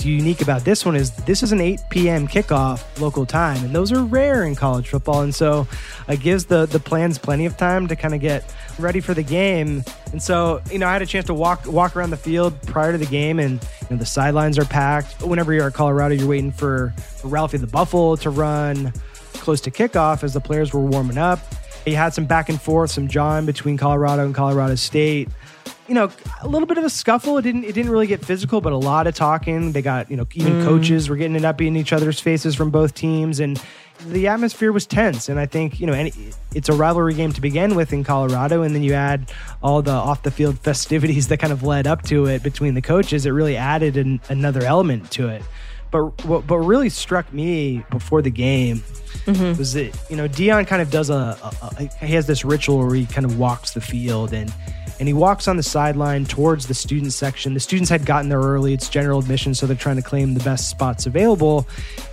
What 0.00 0.06
was 0.06 0.12
unique 0.14 0.40
about 0.40 0.64
this 0.64 0.86
one 0.86 0.96
is 0.96 1.10
this 1.10 1.42
is 1.42 1.52
an 1.52 1.60
8 1.60 1.78
p.m. 1.90 2.26
kickoff 2.26 2.98
local 2.98 3.26
time, 3.26 3.62
and 3.62 3.74
those 3.74 3.92
are 3.92 4.02
rare 4.02 4.44
in 4.44 4.54
college 4.54 4.88
football. 4.88 5.20
And 5.20 5.34
so 5.34 5.68
it 6.08 6.20
gives 6.20 6.46
the 6.46 6.64
the 6.64 6.80
plans 6.80 7.18
plenty 7.18 7.44
of 7.44 7.58
time 7.58 7.86
to 7.88 7.94
kind 7.96 8.14
of 8.14 8.22
get 8.22 8.50
ready 8.78 9.00
for 9.00 9.12
the 9.12 9.22
game. 9.22 9.84
And 10.12 10.22
so, 10.22 10.62
you 10.72 10.78
know, 10.78 10.86
I 10.88 10.94
had 10.94 11.02
a 11.02 11.06
chance 11.06 11.26
to 11.26 11.34
walk 11.34 11.66
walk 11.66 11.96
around 11.96 12.08
the 12.10 12.16
field 12.16 12.62
prior 12.62 12.92
to 12.92 12.96
the 12.98 13.04
game, 13.04 13.38
and 13.38 13.62
you 13.82 13.88
know, 13.90 13.96
the 13.98 14.06
sidelines 14.06 14.58
are 14.58 14.64
packed. 14.64 15.20
Whenever 15.20 15.52
you're 15.52 15.66
at 15.66 15.74
Colorado, 15.74 16.14
you're 16.14 16.28
waiting 16.28 16.50
for, 16.50 16.94
for 16.96 17.28
Ralphie 17.28 17.58
the 17.58 17.66
Buffalo 17.66 18.16
to 18.16 18.30
run 18.30 18.94
close 19.34 19.60
to 19.62 19.70
kickoff 19.70 20.24
as 20.24 20.32
the 20.32 20.40
players 20.40 20.72
were 20.72 20.80
warming 20.80 21.18
up. 21.18 21.40
You 21.84 21.96
had 21.96 22.14
some 22.14 22.24
back 22.24 22.48
and 22.48 22.60
forth, 22.60 22.90
some 22.90 23.06
jawing 23.06 23.44
between 23.44 23.76
Colorado 23.76 24.24
and 24.24 24.34
Colorado 24.34 24.76
State 24.76 25.28
you 25.90 25.96
know, 25.96 26.08
a 26.40 26.46
little 26.46 26.68
bit 26.68 26.78
of 26.78 26.84
a 26.84 26.88
scuffle. 26.88 27.36
It 27.36 27.42
didn't 27.42 27.64
it 27.64 27.72
didn't 27.72 27.90
really 27.90 28.06
get 28.06 28.24
physical, 28.24 28.60
but 28.60 28.72
a 28.72 28.76
lot 28.76 29.08
of 29.08 29.14
talking. 29.16 29.72
They 29.72 29.82
got, 29.82 30.08
you 30.08 30.16
know, 30.16 30.24
even 30.34 30.52
mm. 30.52 30.64
coaches 30.64 31.08
were 31.08 31.16
getting 31.16 31.34
it 31.34 31.44
up 31.44 31.60
in 31.60 31.74
each 31.74 31.92
other's 31.92 32.20
faces 32.20 32.54
from 32.54 32.70
both 32.70 32.94
teams 32.94 33.40
and 33.40 33.60
the 34.06 34.28
atmosphere 34.28 34.70
was 34.70 34.86
tense 34.86 35.28
and 35.28 35.40
I 35.40 35.46
think, 35.46 35.80
you 35.80 35.88
know, 35.88 35.92
any, 35.92 36.12
it's 36.54 36.68
a 36.68 36.74
rivalry 36.74 37.14
game 37.14 37.32
to 37.32 37.40
begin 37.40 37.74
with 37.74 37.92
in 37.92 38.04
Colorado 38.04 38.62
and 38.62 38.72
then 38.72 38.84
you 38.84 38.94
add 38.94 39.32
all 39.64 39.82
the 39.82 39.90
off 39.90 40.22
the 40.22 40.30
field 40.30 40.58
festivities 40.62 41.26
that 41.26 41.38
kind 41.38 41.52
of 41.52 41.64
led 41.64 41.88
up 41.88 42.02
to 42.02 42.26
it 42.26 42.44
between 42.44 42.74
the 42.74 42.82
coaches. 42.82 43.26
It 43.26 43.30
really 43.30 43.56
added 43.56 43.96
an, 43.96 44.20
another 44.28 44.62
element 44.62 45.10
to 45.12 45.28
it. 45.28 45.42
But 45.90 46.24
what, 46.24 46.48
what 46.48 46.58
really 46.58 46.88
struck 46.88 47.32
me 47.32 47.84
before 47.90 48.22
the 48.22 48.30
game 48.30 48.84
mm-hmm. 49.26 49.58
was 49.58 49.72
that 49.72 49.92
you 50.08 50.16
know 50.16 50.28
Deion 50.28 50.68
kind 50.68 50.80
of 50.80 50.92
does 50.92 51.10
a, 51.10 51.36
a, 51.42 51.74
a 51.80 52.06
he 52.06 52.14
has 52.14 52.28
this 52.28 52.44
ritual 52.44 52.78
where 52.78 52.94
he 52.94 53.06
kind 53.06 53.24
of 53.24 53.40
walks 53.40 53.72
the 53.72 53.80
field 53.80 54.32
and 54.32 54.54
and 55.00 55.08
he 55.08 55.14
walks 55.14 55.48
on 55.48 55.56
the 55.56 55.62
sideline 55.62 56.26
towards 56.26 56.66
the 56.66 56.74
student 56.74 57.12
section. 57.14 57.54
The 57.54 57.60
students 57.60 57.88
had 57.88 58.04
gotten 58.04 58.28
there 58.28 58.38
early. 58.38 58.74
It's 58.74 58.88
general 58.88 59.18
admission, 59.18 59.54
so 59.54 59.66
they're 59.66 59.74
trying 59.74 59.96
to 59.96 60.02
claim 60.02 60.34
the 60.34 60.44
best 60.44 60.68
spots 60.68 61.06
available. 61.06 61.66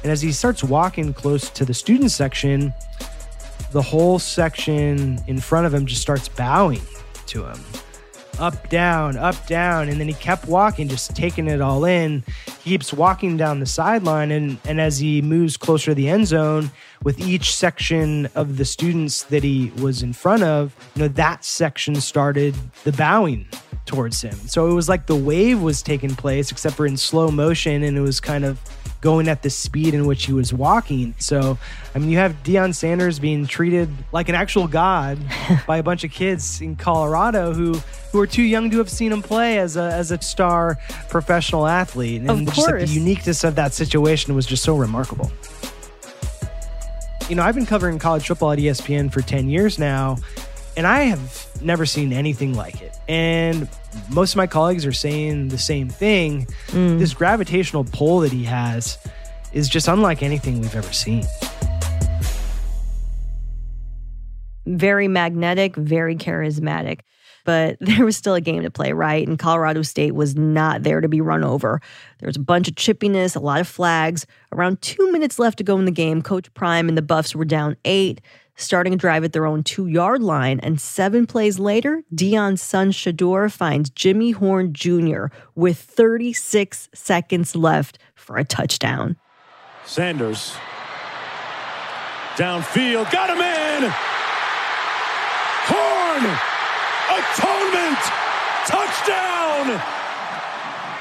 And 0.04 0.12
as 0.12 0.22
he 0.22 0.32
starts 0.32 0.64
walking 0.64 1.14
close 1.14 1.50
to 1.50 1.66
the 1.66 1.74
student 1.74 2.12
section, 2.12 2.74
the 3.74 3.82
whole 3.82 4.20
section 4.20 5.22
in 5.28 5.40
front 5.40 5.68
of 5.68 5.74
him 5.74 5.86
just 5.86 6.02
starts 6.02 6.30
bowing 6.30 6.82
to 7.28 7.46
him 7.46 7.60
up, 8.40 8.70
down, 8.70 9.18
up, 9.18 9.48
down. 9.48 9.90
And 9.90 10.00
then 10.00 10.08
he 10.08 10.14
kept 10.14 10.48
walking, 10.48 10.88
just 10.88 11.16
taking 11.16 11.48
it 11.48 11.62
all 11.62 11.86
in. 11.86 12.24
He 12.64 12.72
keeps 12.72 12.94
walking 12.94 13.38
down 13.38 13.60
the 13.60 13.66
sideline. 13.66 14.32
And, 14.32 14.58
and 14.66 14.80
as 14.80 15.00
he 15.00 15.22
moves 15.22 15.58
closer 15.58 15.92
to 15.92 15.96
the 15.96 16.10
end 16.10 16.28
zone, 16.28 16.72
with 17.04 17.20
each 17.20 17.56
section 17.56 18.28
of 18.36 18.58
the 18.58 18.66
students 18.66 19.24
that 19.24 19.44
he 19.44 19.72
was 19.78 20.02
in 20.02 20.14
front 20.14 20.44
of, 20.44 20.76
you 20.96 21.04
know, 21.04 21.08
that 21.10 21.46
section 21.46 21.96
started 21.96 22.56
the 22.84 22.92
bowing 22.92 23.48
towards 23.86 24.22
him. 24.22 24.36
So 24.48 24.70
it 24.70 24.74
was 24.74 24.90
like 24.90 25.06
the 25.06 25.16
wave 25.16 25.62
was 25.62 25.82
taking 25.82 26.16
place, 26.16 26.52
except 26.52 26.76
for 26.76 26.86
in 26.86 26.98
slow 26.98 27.30
motion. 27.30 27.84
And 27.84 27.98
it 27.98 28.02
was 28.02 28.20
kind 28.20 28.46
of 28.46 28.60
going 29.02 29.28
at 29.28 29.44
the 29.44 29.50
speed 29.50 29.94
in 29.94 30.06
which 30.06 30.26
he 30.26 30.34
was 30.34 30.54
walking. 30.54 31.14
So, 31.20 31.58
I 31.94 32.00
mean, 32.00 32.10
you 32.10 32.18
have 32.18 32.44
Deion 32.44 32.74
Sanders 32.74 33.20
being 33.20 33.46
treated 33.46 33.90
like 34.12 34.30
an 34.30 34.36
actual 34.36 34.68
god 34.68 35.20
by 35.68 35.78
a 35.78 35.84
bunch 35.84 36.04
of 36.04 36.12
kids 36.12 36.62
in 36.62 36.76
Colorado 36.76 37.54
who 37.54 37.80
who 38.12 38.20
are 38.20 38.28
too 38.28 38.44
young 38.44 38.72
to 38.72 38.78
have 38.78 38.90
seen 38.90 39.12
him 39.12 39.22
play 39.22 39.60
as 39.60 39.78
a 39.78 39.94
as 39.94 40.12
a 40.12 40.22
star 40.22 40.78
professional 41.10 41.68
athlete. 41.68 42.22
And 42.22 42.30
of 42.30 42.56
just 42.56 42.70
like 42.70 42.86
the 42.86 42.88
uniqueness 42.88 43.44
of 43.44 43.56
that 43.56 43.74
situation 43.74 44.36
was 44.36 44.46
just 44.46 44.64
so 44.64 44.76
remarkable. 44.76 45.32
You 47.30 47.36
know, 47.36 47.44
I've 47.44 47.56
been 47.56 47.66
covering 47.66 48.00
college 48.00 48.26
football 48.26 48.54
at 48.54 48.60
ESPN 48.60 49.12
for 49.12 49.22
10 49.22 49.50
years 49.50 49.78
now, 49.78 50.16
and 50.78 50.86
I 50.86 51.04
have 51.04 51.48
never 51.60 51.88
seen 51.88 52.14
anything 52.14 52.54
like 52.54 52.82
it. 52.82 52.96
And 53.08 53.68
most 54.10 54.34
of 54.34 54.38
my 54.38 54.46
colleagues 54.46 54.86
are 54.86 54.94
saying 54.94 55.48
the 55.48 55.58
same 55.58 55.90
thing. 55.90 56.46
Mm. 56.68 57.00
This 57.00 57.16
gravitational 57.16 57.84
pull 57.84 58.20
that 58.20 58.32
he 58.32 58.44
has 58.44 59.00
is 59.54 59.68
just 59.68 59.88
unlike 59.88 60.22
anything 60.22 60.62
we've 60.62 60.76
ever 60.76 60.94
seen. 60.94 61.26
Very 64.68 65.08
magnetic, 65.08 65.76
very 65.76 66.16
charismatic. 66.16 67.00
But 67.44 67.78
there 67.82 68.06
was 68.06 68.16
still 68.16 68.36
a 68.36 68.42
game 68.42 68.62
to 68.62 68.70
play, 68.70 68.92
right? 68.92 69.28
And 69.28 69.40
Colorado 69.40 69.82
State 69.82 70.14
was 70.14 70.36
not 70.36 70.84
there 70.84 71.02
to 71.02 71.08
be 71.08 71.22
run 71.22 71.44
over. 71.44 71.82
There 72.20 72.28
was 72.28 72.36
a 72.36 72.42
bunch 72.42 72.68
of 72.68 72.76
chippiness, 72.76 73.36
a 73.36 73.40
lot 73.40 73.62
of 73.62 73.68
flags. 73.68 74.28
Around 74.52 74.84
two 74.84 75.12
minutes 75.12 75.40
left 75.40 75.58
to 75.58 75.64
go 75.64 75.80
in 75.80 75.86
the 75.86 75.92
game, 75.92 76.22
Coach 76.22 76.54
Prime 76.54 76.88
and 76.88 76.98
the 76.98 77.02
Buffs 77.02 77.34
were 77.34 77.46
down 77.46 77.78
eight 77.84 78.22
starting 78.58 78.94
a 78.94 78.98
drive 78.98 79.24
at 79.24 79.32
their 79.32 79.46
own 79.46 79.64
two 79.64 79.88
yard 79.88 80.22
line. 80.22 80.60
And 80.60 80.82
seven 80.82 81.26
plays 81.26 81.58
later, 81.58 82.04
Deion's 82.14 82.62
son 82.62 82.92
Shedeur 82.92 83.50
finds 83.50 83.90
Jimmy 83.90 84.32
Horn 84.32 84.74
Jr. 84.74 85.28
with 85.56 85.80
36 85.80 86.90
seconds 86.94 87.56
left 87.56 87.98
for 88.16 88.36
a 88.36 88.44
touchdown. 88.44 89.16
Sanders 89.86 90.54
downfield, 92.38 93.10
got 93.12 93.32
him 93.32 93.42
in. 93.42 93.92
Horn, 95.66 96.24
atonement, 97.18 97.98
touchdown. 98.68 99.82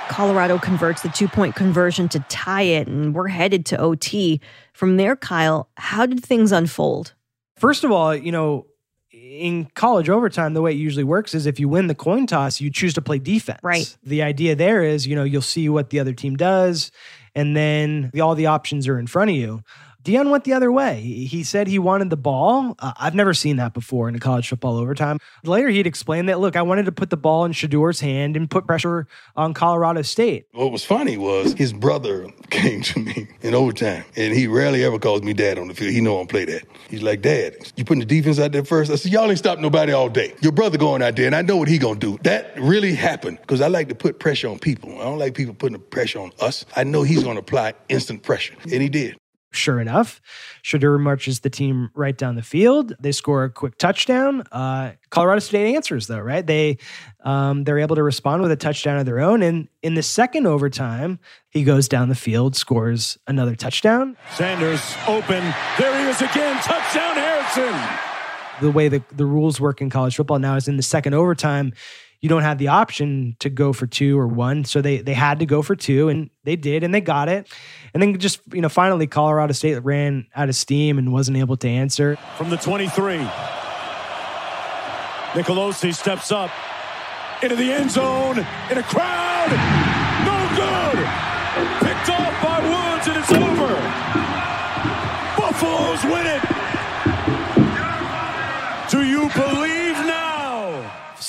Colorado 0.09 0.59
converts 0.59 1.03
the 1.03 1.11
two 1.11 1.29
point 1.29 1.55
conversion 1.55 2.09
to 2.09 2.21
tie 2.21 2.63
it, 2.63 2.89
and 2.89 3.15
we're 3.15 3.29
headed 3.29 3.67
to 3.67 3.79
OT. 3.79 4.41
From 4.73 4.97
there, 4.97 5.15
Kyle, 5.15 5.69
how 5.77 6.07
did 6.07 6.25
things 6.25 6.53
unfold? 6.53 7.13
First 7.59 7.85
of 7.85 7.91
all, 7.91 8.15
you 8.15 8.33
know, 8.33 8.67
in 9.13 9.67
college 9.75 10.11
overtime, 10.11 10.55
the 10.55 10.61
way 10.61 10.73
it 10.73 10.77
usually 10.77 11.05
works 11.05 11.35
is 11.35 11.47
if 11.47 11.59
you 11.59 11.69
win 11.69 11.87
the 11.87 11.95
coin 11.95 12.27
toss, 12.27 12.61
you 12.61 12.71
choose 12.71 12.93
to 12.95 13.03
play 13.03 13.19
defense. 13.19 13.61
Right. 13.63 13.97
The 14.03 14.23
idea 14.23 14.55
there 14.55 14.83
is, 14.83 15.07
you 15.07 15.17
know, 15.17 15.25
you'll 15.25 15.43
see 15.43 15.69
what 15.69 15.91
the 15.91 16.01
other 16.01 16.13
team 16.13 16.37
does, 16.37 16.91
and 17.35 17.57
then 17.57 18.11
all 18.21 18.35
the 18.35 18.47
options 18.47 18.87
are 18.89 18.99
in 18.99 19.07
front 19.07 19.31
of 19.31 19.37
you. 19.37 19.63
Deion 20.07 20.31
went 20.31 20.45
the 20.45 20.53
other 20.53 20.71
way. 20.71 21.01
He 21.01 21.43
said 21.43 21.67
he 21.67 21.81
wanted 21.81 22.11
the 22.11 22.17
ball. 22.17 22.77
Uh, 22.79 22.93
I've 22.97 23.17
never 23.17 23.35
seen 23.35 23.57
that 23.57 23.75
before 23.75 24.09
in 24.09 24.15
a 24.15 24.21
college 24.21 24.49
football 24.49 24.77
overtime. 24.77 25.19
Later, 25.43 25.69
he'd 25.69 25.85
explained 25.85 26.29
that, 26.29 26.39
look, 26.39 26.55
I 26.55 26.63
wanted 26.63 26.85
to 26.85 26.93
put 26.93 27.11
the 27.11 27.17
ball 27.17 27.45
in 27.45 27.51
Shedeur's 27.51 27.99
hand 27.99 28.37
and 28.37 28.49
put 28.49 28.69
pressure 28.69 29.09
on 29.35 29.53
Colorado 29.53 30.03
State. 30.03 30.47
What 30.53 30.71
was 30.71 30.85
funny 30.85 31.17
was 31.17 31.55
his 31.55 31.73
brother 31.73 32.29
came 32.51 32.83
to 32.83 33.01
me 33.01 33.27
in 33.41 33.53
overtime, 33.53 34.05
and 34.15 34.33
he 34.33 34.47
rarely 34.47 34.85
ever 34.85 35.01
calls 35.01 35.23
me 35.23 35.33
dad 35.33 35.59
on 35.59 35.67
the 35.67 35.75
field. 35.75 35.93
He 35.93 36.01
know 36.01 36.15
I 36.15 36.19
don't 36.19 36.29
play 36.29 36.45
that. 36.45 36.63
He's 36.89 37.03
like, 37.03 37.21
Dad, 37.21 37.57
you 37.75 37.85
putting 37.85 37.99
the 37.99 38.07
defense 38.07 38.39
out 38.39 38.53
there 38.53 38.65
first? 38.65 38.93
I 38.93 38.95
said, 38.95 39.11
y'all 39.11 39.29
ain't 39.29 39.39
stopping 39.39 39.63
nobody 39.63 39.93
all 39.93 40.09
day. 40.09 40.35
Your 40.41 40.53
brother 40.53 40.79
going 40.79 41.03
out 41.03 41.17
there, 41.17 41.27
and 41.27 41.35
I 41.35 41.43
know 41.43 41.57
what 41.57 41.67
he 41.67 41.79
gonna 41.79 41.99
do. 41.99 42.17
That 42.23 42.53
really 42.61 42.95
happened 42.95 43.39
because 43.41 43.61
I 43.61 43.67
like 43.67 43.89
to 43.89 43.97
put 43.97 44.21
pressure 44.21 44.47
on 44.47 44.61
people. 44.61 45.01
I 45.01 45.03
don't 45.03 45.19
like 45.19 45.35
people 45.35 45.55
putting 45.55 45.73
the 45.73 45.81
pressure 45.81 46.21
on 46.21 46.31
us. 46.41 46.65
I 46.77 46.85
know 46.85 47.03
he's 47.03 47.25
gonna 47.25 47.41
apply 47.41 47.75
instant 47.89 48.23
pressure, 48.23 48.55
and 48.63 48.81
he 48.81 48.89
did. 48.89 49.17
Sure 49.57 49.81
enough, 49.81 50.21
Shedeur 50.63 51.01
marches 51.01 51.41
the 51.41 51.51
team 51.51 51.91
right 51.95 52.17
down 52.17 52.37
the 52.37 52.43
field. 52.43 52.95
They 53.01 53.13
score 53.13 53.45
a 53.45 53.51
quick 53.51 53.79
touchdown. 53.79 54.43
Uh, 54.53 54.93
Colorado 55.11 55.41
State 55.41 55.75
answers 55.75 56.07
though, 56.07 56.21
right? 56.21 56.47
They 56.47 56.79
um, 57.25 57.65
they're 57.65 57.79
able 57.79 57.97
to 57.97 58.03
respond 58.03 58.43
with 58.43 58.53
a 58.53 58.57
touchdown 58.57 58.99
of 58.99 59.07
their 59.07 59.21
own. 59.21 59.43
And 59.43 59.69
in 59.83 59.95
the 59.95 60.03
second 60.03 60.47
overtime, 60.47 61.19
he 61.49 61.65
goes 61.65 61.89
down 61.89 62.09
the 62.09 62.15
field, 62.15 62.55
scores 62.55 63.19
another 63.27 63.57
touchdown. 63.57 64.17
Sanders 64.35 64.95
open. 65.09 65.43
There 65.79 65.99
he 65.99 66.11
is 66.11 66.21
again. 66.21 66.57
Touchdown, 66.63 67.17
Harrison. 67.17 68.01
The 68.61 68.71
way 68.71 68.89
the, 68.89 69.03
the 69.15 69.27
rules 69.27 69.61
work 69.61 69.81
in 69.81 69.91
college 69.91 70.17
football 70.17 70.39
now 70.39 70.57
is 70.57 70.69
in 70.69 70.77
the 70.77 70.83
second 70.83 71.15
overtime, 71.15 71.73
you 72.21 72.29
don't 72.29 72.43
have 72.43 72.59
the 72.59 72.69
option 72.69 73.37
to 73.41 73.51
go 73.51 73.73
for 73.73 73.87
two 73.87 74.19
or 74.19 74.27
one. 74.27 74.65
So 74.65 74.81
they 74.81 74.99
they 74.99 75.15
had 75.15 75.39
to 75.41 75.47
go 75.47 75.63
for 75.63 75.77
two, 75.77 76.09
and 76.09 76.31
they 76.45 76.57
did, 76.57 76.83
and 76.83 76.95
they 76.95 77.01
got 77.01 77.29
it. 77.29 77.53
And 77.95 78.03
then 78.03 78.19
just 78.19 78.41
you 78.53 78.61
know, 78.61 78.69
finally, 78.69 79.07
Colorado 79.07 79.53
State 79.53 79.79
ran 79.85 80.27
out 80.35 80.49
of 80.49 80.55
steam 80.55 80.99
and 80.99 81.13
wasn't 81.13 81.37
able 81.39 81.57
to 81.59 81.69
answer. 81.69 82.17
From 82.37 82.51
the 82.51 82.57
23, 82.57 83.19
Nicolosi 85.33 85.95
steps 85.95 86.33
up 86.33 86.51
into 87.43 87.57
the 87.57 87.73
end 87.73 87.91
zone 87.91 88.39
in 88.71 88.79
a 88.79 88.83
crowd. 88.83 89.96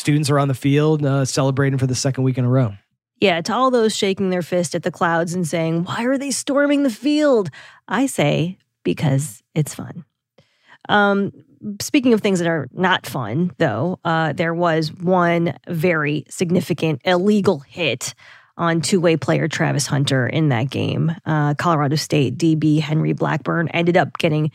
Students 0.07 0.29
are 0.29 0.39
on 0.39 0.47
the 0.47 0.53
field 0.53 1.05
uh, 1.05 1.25
celebrating 1.25 1.77
for 1.77 1.85
the 1.85 1.93
second 1.93 2.23
week 2.23 2.37
in 2.37 2.45
a 2.45 2.49
row. 2.49 2.71
Yeah, 3.19 3.41
to 3.41 3.53
all 3.53 3.69
those 3.69 3.93
shaking 3.93 4.29
their 4.29 4.41
fist 4.41 4.73
at 4.73 4.83
the 4.83 4.89
clouds 4.89 5.33
and 5.33 5.45
saying, 5.45 5.83
Why 5.83 6.05
are 6.05 6.17
they 6.17 6.31
storming 6.31 6.83
the 6.83 6.89
field? 6.89 7.49
I 7.89 8.05
say, 8.05 8.57
Because 8.85 9.43
it's 9.53 9.75
fun. 9.75 10.05
Um, 10.87 11.33
speaking 11.81 12.13
of 12.13 12.21
things 12.21 12.39
that 12.39 12.47
are 12.47 12.69
not 12.71 13.05
fun, 13.05 13.51
though, 13.57 13.99
uh, 14.05 14.31
there 14.31 14.53
was 14.53 14.93
one 14.93 15.57
very 15.67 16.23
significant 16.29 17.01
illegal 17.03 17.59
hit 17.59 18.13
on 18.55 18.79
two 18.79 19.01
way 19.01 19.17
player 19.17 19.49
Travis 19.49 19.87
Hunter 19.87 20.25
in 20.25 20.47
that 20.47 20.69
game. 20.69 21.13
Uh, 21.25 21.53
Colorado 21.55 21.97
State 21.97 22.37
DB 22.37 22.79
Henry 22.79 23.11
Blackburn 23.11 23.67
ended 23.73 23.97
up 23.97 24.17
getting 24.19 24.51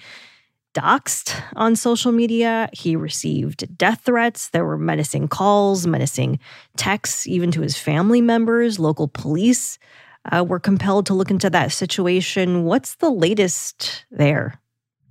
doxxed 0.75 1.35
on 1.57 1.77
social 1.77 2.13
media. 2.13 2.69
He 2.73 2.97
received 2.97 3.77
death 3.77 4.03
threats. 4.05 4.51
There 4.51 4.65
were 4.65 4.79
menacing 4.79 5.29
calls, 5.29 5.87
menacing 5.87 6.39
texts, 6.77 7.27
even 7.27 7.51
to 7.53 7.61
his 7.61 7.77
family 7.77 8.21
members. 8.21 8.79
Local 8.79 9.09
police 9.09 9.79
uh, 10.31 10.45
were 10.45 10.61
compelled 10.61 11.07
to 11.07 11.15
look 11.15 11.31
into 11.31 11.51
that 11.51 11.73
situation. 11.73 12.65
What's 12.65 12.97
the 12.97 13.11
latest 13.11 14.05
there? 14.11 14.61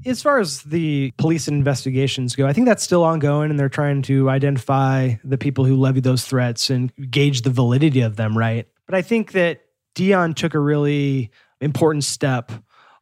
As 0.04 0.22
far 0.22 0.40
as 0.40 0.64
the 0.64 1.12
police 1.18 1.48
investigations 1.48 2.36
go, 2.36 2.48
I 2.48 2.54
think 2.54 2.66
that's 2.66 2.84
still 2.84 3.04
ongoing 3.04 3.52
and 3.52 3.60
they're 3.60 3.70
trying 3.70 4.02
to 4.04 4.30
identify 4.32 5.16
the 5.24 5.38
people 5.38 5.64
who 5.64 5.76
levied 5.76 6.04
those 6.04 6.26
threats 6.26 6.72
and 6.72 6.92
gauge 7.12 7.44
the 7.44 7.52
validity 7.52 8.02
of 8.02 8.16
them, 8.16 8.36
right? 8.36 8.68
But 8.88 8.96
I 8.96 9.04
think 9.04 9.34
that 9.34 9.62
Deion 9.94 10.36
took 10.36 10.56
a 10.56 10.60
really 10.60 11.30
important 11.60 12.04
step 12.04 12.52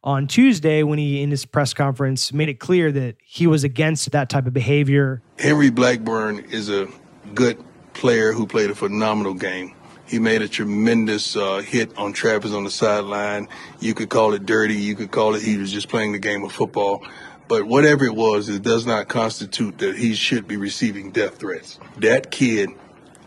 on 0.02 0.26
Tuesday 0.26 0.82
when 0.82 0.98
he, 0.98 1.22
in 1.22 1.30
his 1.30 1.44
press 1.44 1.74
conference, 1.74 2.32
made 2.32 2.48
it 2.48 2.58
clear 2.58 2.90
that 2.92 3.16
he 3.24 3.46
was 3.46 3.64
against 3.64 4.10
that 4.12 4.30
type 4.30 4.46
of 4.46 4.52
behavior. 4.52 5.22
Henry 5.38 5.70
Blackburn 5.70 6.38
is 6.50 6.68
a 6.70 6.88
good 7.34 7.62
player 7.92 8.32
who 8.32 8.46
played 8.46 8.70
a 8.70 8.74
phenomenal 8.74 9.34
game. 9.34 9.74
He 10.06 10.18
made 10.18 10.42
a 10.42 10.48
tremendous 10.48 11.36
uh, 11.36 11.58
hit 11.58 11.96
on 11.96 12.12
Travis 12.12 12.52
on 12.52 12.64
the 12.64 12.70
sideline. 12.70 13.48
You 13.78 13.94
could 13.94 14.08
call 14.08 14.32
it 14.34 14.44
dirty. 14.44 14.74
You 14.74 14.96
could 14.96 15.12
call 15.12 15.34
it 15.36 15.42
he 15.42 15.56
was 15.56 15.70
just 15.70 15.88
playing 15.88 16.12
the 16.12 16.18
game 16.18 16.42
of 16.42 16.52
football. 16.52 17.06
But 17.46 17.66
whatever 17.66 18.04
it 18.04 18.14
was, 18.14 18.48
it 18.48 18.62
does 18.62 18.86
not 18.86 19.08
constitute 19.08 19.78
that 19.78 19.96
he 19.96 20.14
should 20.14 20.48
be 20.48 20.56
receiving 20.56 21.10
death 21.10 21.38
threats. 21.38 21.78
That 21.98 22.30
kid 22.30 22.70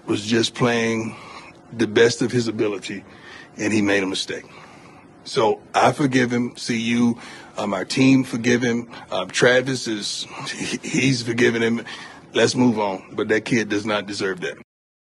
was 0.05 0.25
just 0.25 0.55
playing 0.55 1.15
the 1.71 1.87
best 1.87 2.21
of 2.21 2.31
his 2.31 2.47
ability, 2.47 3.03
and 3.57 3.71
he 3.71 3.81
made 3.81 4.03
a 4.03 4.07
mistake. 4.07 4.45
So 5.23 5.61
I 5.73 5.91
forgive 5.91 6.31
him. 6.31 6.55
See 6.57 6.79
you, 6.79 7.19
um, 7.57 7.73
our 7.73 7.85
team 7.85 8.23
forgive 8.23 8.61
him. 8.61 8.89
Um, 9.11 9.29
Travis 9.29 9.87
is, 9.87 10.27
he's 10.83 11.21
forgiven 11.23 11.61
him. 11.61 11.85
let's 12.33 12.55
move 12.55 12.79
on. 12.79 13.13
But 13.13 13.27
that 13.29 13.45
kid 13.45 13.69
does 13.69 13.85
not 13.85 14.05
deserve 14.05 14.41
that. 14.41 14.57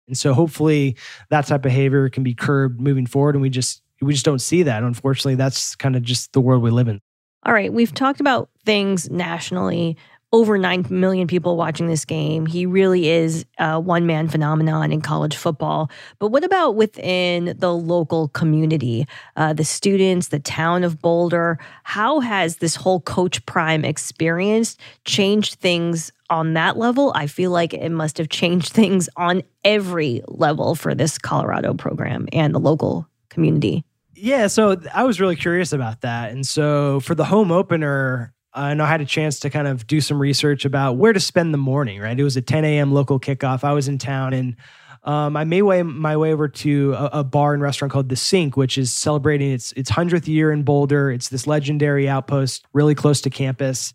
And 0.09 0.19
so 0.19 0.35
hopefully 0.35 0.97
that 1.31 1.47
type 1.47 1.61
of 1.61 1.62
behavior 1.62 2.09
can 2.09 2.23
be 2.23 2.35
curbed 2.35 2.81
moving 2.81 3.07
forward. 3.07 3.35
And 3.35 3.42
we 3.42 3.50
just 3.50 3.83
we 4.00 4.12
just 4.12 4.25
don't 4.25 4.40
see 4.40 4.64
that. 4.64 4.83
Unfortunately, 4.83 5.37
that's 5.37 5.76
kind 5.76 5.95
of 5.97 6.02
just 6.02 6.33
the 6.33 6.40
world 6.40 6.62
we 6.62 6.71
live 6.71 6.88
in. 6.88 7.00
All 7.45 7.52
right, 7.52 7.73
we've 7.73 7.95
talked 7.95 8.21
about 8.21 8.50
things 8.64 9.11
nationally. 9.11 9.97
Over 10.34 10.56
9 10.56 10.86
million 10.88 11.26
people 11.26 11.56
watching 11.56 11.88
this 11.88 12.06
game. 12.06 12.46
He 12.46 12.64
really 12.64 13.08
is 13.08 13.44
a 13.58 13.78
one 13.78 14.06
man 14.06 14.28
phenomenon 14.28 14.90
in 14.90 15.02
college 15.02 15.36
football. 15.36 15.90
But 16.18 16.28
what 16.28 16.42
about 16.42 16.74
within 16.74 17.54
the 17.58 17.74
local 17.74 18.28
community, 18.28 19.06
uh, 19.36 19.52
the 19.52 19.64
students, 19.64 20.28
the 20.28 20.38
town 20.38 20.84
of 20.84 21.02
Boulder? 21.02 21.58
How 21.82 22.20
has 22.20 22.56
this 22.56 22.76
whole 22.76 23.00
Coach 23.00 23.44
Prime 23.44 23.84
experience 23.84 24.78
changed 25.04 25.56
things 25.56 26.10
on 26.30 26.54
that 26.54 26.78
level? 26.78 27.12
I 27.14 27.26
feel 27.26 27.50
like 27.50 27.74
it 27.74 27.90
must 27.90 28.16
have 28.16 28.30
changed 28.30 28.72
things 28.72 29.10
on 29.16 29.42
every 29.64 30.22
level 30.28 30.74
for 30.74 30.94
this 30.94 31.18
Colorado 31.18 31.74
program 31.74 32.26
and 32.32 32.54
the 32.54 32.60
local 32.60 33.06
community. 33.28 33.84
Yeah, 34.14 34.46
so 34.46 34.80
I 34.94 35.04
was 35.04 35.20
really 35.20 35.36
curious 35.36 35.72
about 35.72 36.02
that. 36.02 36.30
And 36.30 36.46
so 36.46 37.00
for 37.00 37.14
the 37.14 37.24
home 37.24 37.50
opener, 37.50 38.32
Know 38.54 38.85
I 38.85 38.87
had 38.87 39.00
a 39.00 39.06
chance 39.06 39.40
to 39.40 39.50
kind 39.50 39.66
of 39.66 39.87
do 39.87 40.00
some 40.00 40.21
research 40.21 40.64
about 40.64 40.97
where 40.97 41.12
to 41.12 41.21
spend 41.21 41.54
the 41.54 41.59
morning, 41.59 42.00
right? 42.00 42.18
It 42.18 42.25
was 42.25 42.37
a 42.37 42.42
10 42.42 42.64
a.m. 42.64 42.92
local 42.92 43.18
kickoff. 43.18 43.64
I 43.64 43.73
was 43.73 43.88
in 43.88 43.99
town 43.99 44.32
and 44.35 44.56
um, 45.04 45.37
I 45.37 45.44
made 45.44 45.62
way, 45.62 45.82
my 45.82 46.16
way 46.16 46.32
over 46.32 46.47
to 46.47 46.92
a, 46.92 47.11
a, 47.14 47.25
bar 47.25 47.54
and 47.54 47.62
restaurant 47.62 47.92
called 47.92 48.09
The 48.09 48.14
Sink, 48.14 48.56
which 48.56 48.78
is 48.78 48.92
celebrating 48.92 49.50
its 49.50 49.73
its 49.73 49.90
100th 49.90 50.28
year 50.28 50.52
in 50.52 50.62
Boulder. 50.62 51.11
It's 51.11 51.28
this 51.28 51.47
legendary 51.47 52.09
outpost 52.09 52.66
really 52.73 52.94
close 52.94 53.21
to 53.23 53.30
campus. 53.30 53.92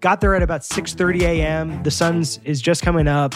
Got 0.00 0.20
there 0.20 0.34
at 0.34 0.42
about 0.42 0.60
6:30 0.60 1.22
a.m. 1.22 1.82
The 1.84 1.90
sun 1.90 2.22
is 2.44 2.60
just 2.60 2.82
coming 2.82 3.08
up. 3.08 3.34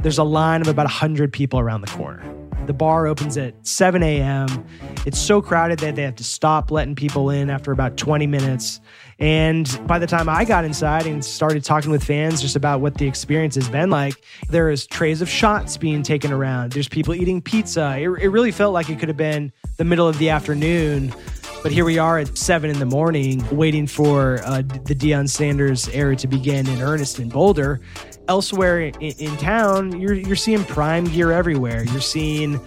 There's 0.00 0.18
a 0.18 0.24
line 0.24 0.60
of 0.60 0.68
about 0.68 0.86
100 0.86 1.32
people 1.32 1.58
around 1.58 1.80
the 1.80 1.88
corner. 1.88 2.22
The 2.66 2.72
bar 2.72 3.08
opens 3.08 3.36
at 3.36 3.66
7 3.66 4.00
a.m. 4.02 4.64
It's 5.08 5.18
so 5.18 5.40
crowded 5.40 5.78
that 5.78 5.96
they 5.96 6.02
have 6.02 6.16
to 6.16 6.22
stop 6.22 6.70
letting 6.70 6.94
people 6.94 7.30
in 7.30 7.48
after 7.48 7.72
about 7.72 7.96
20 7.96 8.26
minutes. 8.26 8.78
And 9.18 9.66
by 9.86 9.98
the 9.98 10.06
time 10.06 10.28
I 10.28 10.44
got 10.44 10.66
inside 10.66 11.06
and 11.06 11.24
started 11.24 11.64
talking 11.64 11.90
with 11.90 12.04
fans 12.04 12.42
just 12.42 12.56
about 12.56 12.82
what 12.82 12.98
the 12.98 13.06
experience 13.06 13.54
has 13.54 13.70
been 13.70 13.88
like, 13.88 14.22
there 14.50 14.68
is 14.68 14.86
trays 14.86 15.22
of 15.22 15.28
shots 15.30 15.78
being 15.78 16.02
taken 16.02 16.30
around. 16.30 16.72
There's 16.72 16.88
people 16.88 17.14
eating 17.14 17.40
pizza. 17.40 17.96
It, 17.98 18.10
it 18.22 18.28
really 18.28 18.52
felt 18.52 18.74
like 18.74 18.90
it 18.90 18.98
could 18.98 19.08
have 19.08 19.16
been 19.16 19.50
the 19.78 19.84
middle 19.84 20.06
of 20.06 20.18
the 20.18 20.28
afternoon. 20.28 21.14
But 21.62 21.72
here 21.72 21.86
we 21.86 21.96
are 21.96 22.18
at 22.18 22.36
seven 22.36 22.68
in 22.68 22.78
the 22.78 22.84
morning, 22.84 23.42
waiting 23.50 23.86
for 23.86 24.42
uh, 24.44 24.60
the 24.60 24.94
Deion 24.94 25.26
Sanders 25.26 25.88
era 25.88 26.16
to 26.16 26.26
begin 26.26 26.68
in 26.68 26.82
earnest 26.82 27.18
in 27.18 27.30
Boulder 27.30 27.80
elsewhere 28.28 28.80
in, 28.82 28.94
in 29.00 29.36
town, 29.38 29.98
you're 29.98 30.14
you're 30.14 30.36
seeing 30.36 30.62
prime 30.64 31.04
gear 31.04 31.32
everywhere. 31.32 31.84
You're 31.84 32.00
seeing 32.00 32.60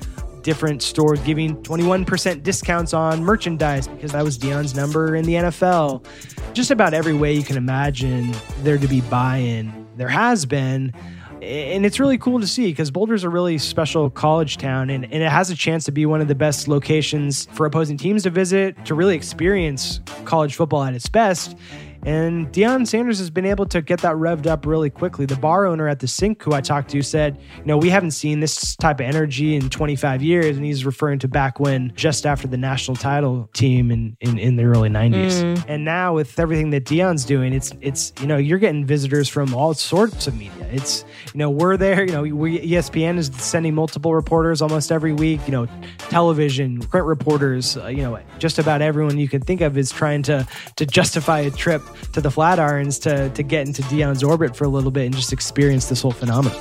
different 0.43 0.81
stores 0.81 1.19
giving 1.21 1.55
21% 1.63 2.43
discounts 2.43 2.93
on 2.93 3.23
merchandise 3.23 3.87
because 3.87 4.11
that 4.11 4.23
was 4.23 4.37
Deion's 4.37 4.75
number 4.75 5.15
in 5.15 5.25
the 5.25 5.33
NFL. 5.33 6.05
Just 6.53 6.71
about 6.71 6.93
every 6.93 7.13
way 7.13 7.33
you 7.33 7.43
can 7.43 7.57
imagine 7.57 8.33
there 8.59 8.77
to 8.77 8.87
be 8.87 9.01
buy-in, 9.01 9.87
there 9.97 10.09
has 10.09 10.45
been. 10.45 10.93
And 11.41 11.87
it's 11.87 11.99
really 11.99 12.19
cool 12.19 12.39
to 12.39 12.45
see 12.45 12.67
because 12.67 12.91
Boulder's 12.91 13.23
a 13.23 13.29
really 13.29 13.57
special 13.57 14.11
college 14.11 14.57
town 14.57 14.91
and, 14.91 15.05
and 15.05 15.23
it 15.23 15.31
has 15.31 15.49
a 15.49 15.55
chance 15.55 15.85
to 15.85 15.91
be 15.91 16.05
one 16.05 16.21
of 16.21 16.27
the 16.27 16.35
best 16.35 16.67
locations 16.67 17.45
for 17.53 17.65
opposing 17.65 17.97
teams 17.97 18.23
to 18.23 18.29
visit, 18.29 18.85
to 18.85 18.93
really 18.93 19.15
experience 19.15 20.01
college 20.25 20.55
football 20.55 20.83
at 20.83 20.93
its 20.93 21.09
best. 21.09 21.57
And 22.03 22.51
Deion 22.51 22.87
Sanders 22.87 23.19
has 23.19 23.29
been 23.29 23.45
able 23.45 23.65
to 23.67 23.81
get 23.81 24.01
that 24.01 24.15
revved 24.15 24.47
up 24.47 24.65
really 24.65 24.89
quickly. 24.89 25.25
The 25.25 25.35
bar 25.35 25.65
owner 25.65 25.87
at 25.87 25.99
the 25.99 26.07
sink 26.07 26.41
who 26.41 26.53
I 26.53 26.61
talked 26.61 26.89
to 26.91 27.01
said, 27.01 27.39
you 27.57 27.65
know, 27.65 27.77
we 27.77 27.89
haven't 27.89 28.11
seen 28.11 28.39
this 28.39 28.75
type 28.75 28.99
of 28.99 29.05
energy 29.05 29.55
in 29.55 29.69
25 29.69 30.23
years. 30.23 30.57
And 30.57 30.65
he's 30.65 30.85
referring 30.85 31.19
to 31.19 31.27
back 31.27 31.59
when 31.59 31.93
just 31.95 32.25
after 32.25 32.47
the 32.47 32.57
national 32.57 32.97
title 32.97 33.49
team 33.53 33.91
in, 33.91 34.17
in, 34.19 34.39
in 34.39 34.55
the 34.55 34.63
early 34.63 34.89
90s. 34.89 35.43
Mm. 35.43 35.65
And 35.67 35.85
now 35.85 36.15
with 36.15 36.39
everything 36.39 36.71
that 36.71 36.85
Deion's 36.85 37.23
doing, 37.23 37.53
it's, 37.53 37.71
it's, 37.81 38.13
you 38.19 38.27
know, 38.27 38.37
you're 38.37 38.59
getting 38.59 38.85
visitors 38.85 39.29
from 39.29 39.53
all 39.53 39.73
sorts 39.73 40.25
of 40.25 40.35
media. 40.37 40.67
It's, 40.71 41.05
you 41.33 41.37
know, 41.37 41.49
we're 41.49 41.77
there, 41.77 42.03
you 42.03 42.13
know, 42.13 42.23
we, 42.23 42.59
ESPN 42.59 43.17
is 43.17 43.31
sending 43.35 43.75
multiple 43.75 44.15
reporters 44.15 44.61
almost 44.61 44.91
every 44.91 45.13
week, 45.13 45.41
you 45.45 45.51
know, 45.51 45.67
television, 45.97 46.79
print 46.79 47.05
reporters, 47.05 47.77
uh, 47.77 47.87
you 47.87 48.01
know, 48.01 48.19
just 48.39 48.57
about 48.57 48.81
everyone 48.81 49.19
you 49.19 49.29
can 49.29 49.41
think 49.41 49.61
of 49.61 49.77
is 49.77 49.91
trying 49.91 50.23
to, 50.23 50.47
to 50.77 50.85
justify 50.85 51.41
a 51.41 51.51
trip 51.51 51.81
to 52.13 52.21
the 52.21 52.29
Flatirons 52.29 53.01
to, 53.03 53.29
to 53.29 53.43
get 53.43 53.67
into 53.67 53.81
Deion's 53.83 54.23
orbit 54.23 54.55
for 54.55 54.65
a 54.65 54.69
little 54.69 54.91
bit 54.91 55.05
and 55.05 55.15
just 55.15 55.33
experience 55.33 55.89
this 55.89 56.01
whole 56.01 56.11
phenomenon. 56.11 56.57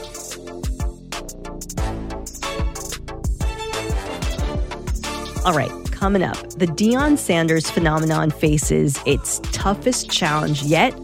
All 5.45 5.55
right, 5.55 5.73
coming 5.91 6.23
up, 6.23 6.37
the 6.51 6.67
Deion 6.67 7.17
Sanders 7.17 7.71
phenomenon 7.71 8.31
faces 8.31 9.01
its 9.07 9.39
toughest 9.53 10.11
challenge 10.11 10.63
yet 10.63 10.95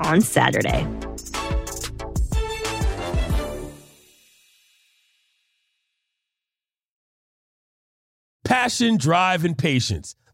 on 0.00 0.20
Saturday. 0.20 0.86
Passion, 8.44 8.96
drive, 8.96 9.44
and 9.44 9.56
patience. 9.56 10.14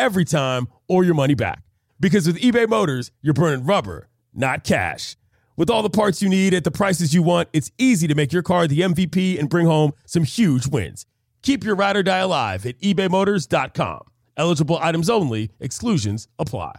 every 0.00 0.24
time 0.24 0.66
or 0.88 1.04
your 1.04 1.14
money 1.14 1.34
back. 1.34 1.62
Because 2.00 2.26
with 2.26 2.40
eBay 2.40 2.66
Motors, 2.66 3.12
you're 3.20 3.34
burning 3.34 3.66
rubber, 3.66 4.08
not 4.32 4.64
cash. 4.64 5.16
With 5.56 5.68
all 5.68 5.82
the 5.82 5.90
parts 5.90 6.22
you 6.22 6.30
need 6.30 6.54
at 6.54 6.64
the 6.64 6.70
prices 6.70 7.12
you 7.12 7.22
want, 7.22 7.50
it's 7.52 7.70
easy 7.76 8.08
to 8.08 8.14
make 8.14 8.32
your 8.32 8.42
car 8.42 8.66
the 8.66 8.80
MVP 8.80 9.38
and 9.38 9.50
bring 9.50 9.66
home 9.66 9.92
some 10.06 10.24
huge 10.24 10.66
wins. 10.66 11.04
Keep 11.42 11.64
your 11.64 11.74
ride 11.74 11.96
or 11.96 12.02
die 12.02 12.18
alive 12.18 12.64
at 12.64 12.80
ebaymotors.com. 12.80 14.00
Eligible 14.38 14.78
items 14.80 15.10
only, 15.10 15.50
exclusions 15.60 16.28
apply. 16.38 16.76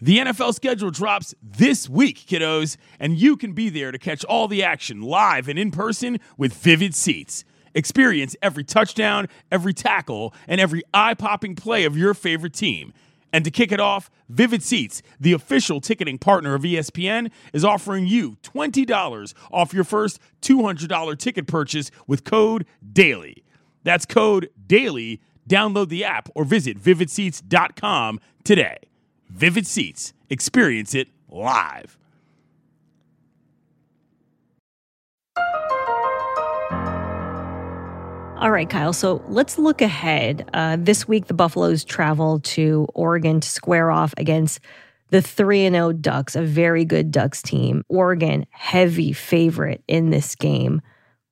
The 0.00 0.18
NFL 0.18 0.54
schedule 0.54 0.90
drops 0.90 1.34
this 1.42 1.88
week, 1.88 2.18
kiddos, 2.26 2.76
and 2.98 3.18
you 3.18 3.36
can 3.36 3.52
be 3.52 3.68
there 3.68 3.92
to 3.92 3.98
catch 3.98 4.24
all 4.24 4.48
the 4.48 4.62
action 4.64 5.02
live 5.02 5.46
and 5.46 5.58
in 5.58 5.70
person 5.70 6.18
with 6.38 6.54
Vivid 6.54 6.94
Seats. 6.94 7.44
Experience 7.74 8.36
every 8.42 8.64
touchdown, 8.64 9.28
every 9.50 9.72
tackle, 9.72 10.34
and 10.46 10.60
every 10.60 10.82
eye 10.92 11.14
popping 11.14 11.54
play 11.54 11.84
of 11.84 11.96
your 11.96 12.14
favorite 12.14 12.54
team. 12.54 12.92
And 13.32 13.44
to 13.44 13.50
kick 13.50 13.72
it 13.72 13.80
off, 13.80 14.10
Vivid 14.28 14.62
Seats, 14.62 15.02
the 15.18 15.32
official 15.32 15.80
ticketing 15.80 16.18
partner 16.18 16.54
of 16.54 16.62
ESPN, 16.62 17.30
is 17.52 17.64
offering 17.64 18.06
you 18.06 18.36
$20 18.42 19.34
off 19.50 19.72
your 19.72 19.84
first 19.84 20.20
$200 20.42 21.18
ticket 21.18 21.46
purchase 21.46 21.90
with 22.06 22.24
code 22.24 22.66
DAILY. 22.92 23.42
That's 23.84 24.04
code 24.04 24.50
DAILY. 24.66 25.20
Download 25.48 25.88
the 25.88 26.04
app 26.04 26.28
or 26.34 26.44
visit 26.44 26.78
vividseats.com 26.78 28.20
today. 28.44 28.78
Vivid 29.28 29.66
Seats, 29.66 30.12
experience 30.28 30.94
it 30.94 31.08
live. 31.28 31.98
All 38.42 38.50
right, 38.50 38.68
Kyle. 38.68 38.92
So 38.92 39.22
let's 39.28 39.56
look 39.56 39.80
ahead. 39.80 40.50
Uh, 40.52 40.76
this 40.76 41.06
week, 41.06 41.26
the 41.26 41.32
Buffaloes 41.32 41.84
travel 41.84 42.40
to 42.40 42.88
Oregon 42.92 43.38
to 43.38 43.48
square 43.48 43.92
off 43.92 44.12
against 44.16 44.58
the 45.10 45.22
3 45.22 45.70
0 45.70 45.92
Ducks, 45.92 46.34
a 46.34 46.42
very 46.42 46.84
good 46.84 47.12
Ducks 47.12 47.40
team. 47.40 47.84
Oregon, 47.88 48.44
heavy 48.50 49.12
favorite 49.12 49.84
in 49.86 50.10
this 50.10 50.34
game. 50.34 50.82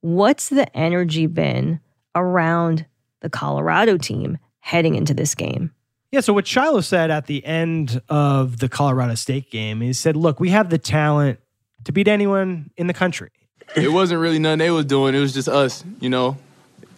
What's 0.02 0.50
the 0.50 0.72
energy 0.76 1.26
been 1.26 1.80
around 2.14 2.86
the 3.22 3.28
Colorado 3.28 3.96
team 3.96 4.38
heading 4.60 4.94
into 4.94 5.12
this 5.12 5.34
game? 5.34 5.72
Yeah, 6.12 6.20
so 6.20 6.32
what 6.32 6.46
Shiloh 6.46 6.80
said 6.80 7.10
at 7.10 7.26
the 7.26 7.44
end 7.44 8.00
of 8.08 8.60
the 8.60 8.68
Colorado 8.68 9.16
State 9.16 9.50
game, 9.50 9.80
he 9.80 9.92
said, 9.94 10.14
Look, 10.14 10.38
we 10.38 10.50
have 10.50 10.70
the 10.70 10.78
talent 10.78 11.40
to 11.86 11.90
beat 11.90 12.06
anyone 12.06 12.70
in 12.76 12.86
the 12.86 12.94
country. 12.94 13.32
It 13.74 13.90
wasn't 13.90 14.20
really 14.20 14.38
nothing 14.38 14.60
they 14.60 14.70
was 14.70 14.84
doing. 14.84 15.16
It 15.16 15.20
was 15.20 15.34
just 15.34 15.48
us, 15.48 15.82
you 15.98 16.08
know. 16.08 16.36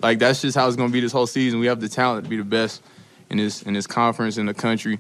Like 0.03 0.19
that's 0.19 0.43
just 0.43 0.57
how 0.57 0.67
it's 0.67 0.77
gonna 0.77 0.93
be 0.93 1.01
this 1.01 1.13
whole 1.13 1.27
season. 1.27 1.61
We 1.61 1.67
have 1.67 1.81
the 1.81 1.89
talent 1.89 2.25
to 2.25 2.31
be 2.31 2.37
the 2.37 2.45
best 2.45 2.83
in 3.31 3.39
this 3.39 3.63
in 3.63 3.75
this 3.75 3.87
conference 3.87 4.37
in 4.37 4.47
the 4.47 4.55
country, 4.55 4.99